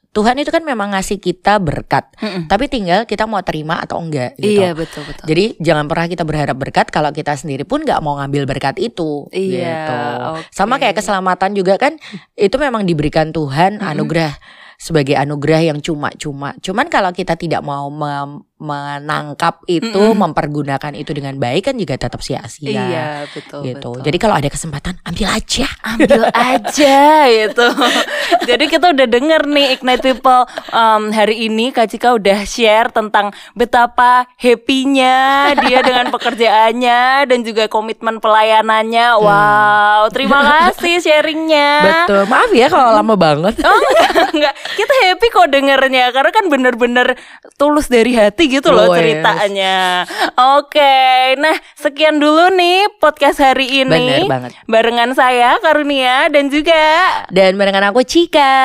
Tuhan 0.08 0.34
itu 0.40 0.50
kan 0.50 0.66
memang 0.66 0.98
ngasih 0.98 1.22
kita 1.22 1.62
berkat, 1.62 2.10
Mm-mm. 2.18 2.50
tapi 2.50 2.66
tinggal 2.66 3.06
kita 3.06 3.28
mau 3.30 3.38
terima 3.44 3.78
atau 3.78 4.02
enggak 4.02 4.34
gitu. 4.34 4.66
Iya 4.66 4.74
betul 4.74 5.06
betul. 5.06 5.24
Jadi 5.30 5.44
jangan 5.62 5.86
pernah 5.86 6.06
kita 6.10 6.24
berharap 6.26 6.56
berkat 6.58 6.86
kalau 6.90 7.14
kita 7.14 7.38
sendiri 7.38 7.62
pun 7.62 7.86
nggak 7.86 8.02
mau 8.02 8.18
ngambil 8.18 8.48
berkat 8.50 8.82
itu. 8.82 9.30
Iya, 9.30 9.62
gitu. 9.62 9.98
oke. 10.42 10.50
Sama 10.50 10.82
kayak 10.82 10.98
keselamatan 10.98 11.54
juga 11.54 11.78
kan 11.78 11.94
itu 12.34 12.56
memang 12.58 12.82
diberikan 12.82 13.30
Tuhan 13.30 13.78
Mm-mm. 13.78 13.94
anugerah 13.94 14.32
sebagai 14.80 15.14
anugerah 15.14 15.70
yang 15.70 15.78
cuma-cuma. 15.78 16.56
Cuman 16.58 16.88
kalau 16.90 17.12
kita 17.12 17.36
tidak 17.36 17.60
mau 17.62 17.86
mem- 17.92 18.47
menangkap 18.58 19.62
itu, 19.70 19.94
Mm-mm. 19.94 20.18
mempergunakan 20.18 20.90
itu 20.98 21.14
dengan 21.14 21.38
baik 21.38 21.70
kan 21.70 21.74
juga 21.78 21.94
tetap 21.94 22.18
sia-sia. 22.18 22.74
Iya 22.74 23.08
betul 23.30 23.62
gitu. 23.62 23.94
betul. 23.94 24.02
Jadi 24.02 24.16
kalau 24.18 24.34
ada 24.34 24.50
kesempatan 24.50 24.98
ambil 25.06 25.28
aja. 25.30 25.66
ambil 25.94 26.26
aja 26.50 26.98
gitu. 27.30 27.66
Jadi 28.50 28.64
kita 28.66 28.90
udah 28.90 29.06
denger 29.06 29.46
nih 29.46 29.66
Ignite 29.78 30.02
People 30.02 30.42
um, 30.74 31.14
hari 31.14 31.46
ini 31.46 31.70
Kak 31.70 31.86
Cika 31.86 32.18
udah 32.18 32.42
share 32.42 32.90
tentang 32.90 33.30
betapa 33.54 34.26
happy-nya 34.34 35.54
dia 35.62 35.78
dengan 35.86 36.10
pekerjaannya 36.14 37.30
dan 37.30 37.38
juga 37.46 37.70
komitmen 37.70 38.18
pelayanannya. 38.18 39.22
Wow, 39.22 40.10
terima 40.10 40.42
kasih 40.42 40.98
sharingnya. 40.98 41.70
Betul. 41.86 42.26
Maaf 42.26 42.50
ya 42.50 42.66
kalau 42.66 42.90
lama 42.90 43.14
banget. 43.14 43.54
Oh 43.62 43.70
enggak, 43.70 44.34
enggak. 44.34 44.54
Kita 44.74 44.94
happy 45.06 45.26
kok 45.30 45.48
dengernya 45.50 46.10
Karena 46.10 46.30
kan 46.34 46.44
bener-bener 46.50 47.14
tulus 47.54 47.86
dari 47.86 48.18
hati 48.18 48.47
gitu 48.50 48.68
loh 48.68 48.88
Oh, 48.88 48.96
ceritanya 48.96 50.02
Oke 50.58 50.98
Nah 51.36 51.54
sekian 51.74 52.16
dulu 52.16 52.48
nih 52.50 52.88
podcast 52.96 53.38
hari 53.38 53.84
ini 53.84 54.24
Bener 54.24 54.26
banget. 54.26 54.50
Barengan 54.64 55.12
saya 55.12 55.56
Karunia 55.58 56.26
dan 56.28 56.48
juga 56.48 56.80
Dan 57.28 57.54
barengan 57.54 57.88
aku 57.88 58.00
Cika. 58.02 58.56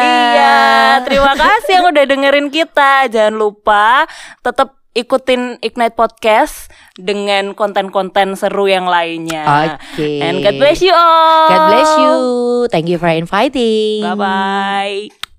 Iya 0.00 0.58
Terima 1.02 1.32
kasih 1.34 1.72
yang 1.74 1.86
udah 1.88 2.04
dengerin 2.04 2.48
kita 2.48 3.08
Jangan 3.08 3.34
lupa 3.34 4.04
tetap 4.40 4.76
ikutin 4.90 5.56
Ignite 5.60 5.94
Podcast 5.94 6.66
Dengan 6.94 7.54
konten-konten 7.54 8.34
seru 8.34 8.66
yang 8.66 8.84
lainnya 8.84 9.78
Oke. 9.78 10.18
And 10.18 10.42
God 10.42 10.58
bless 10.58 10.80
you 10.80 10.90
all 10.90 11.46
God 11.46 11.62
bless 11.68 11.90
you. 11.96 12.14
Thank 12.68 12.86
you 12.86 12.98
for 12.98 13.08
inviting. 13.08 14.04
Bye-bye 14.04 15.29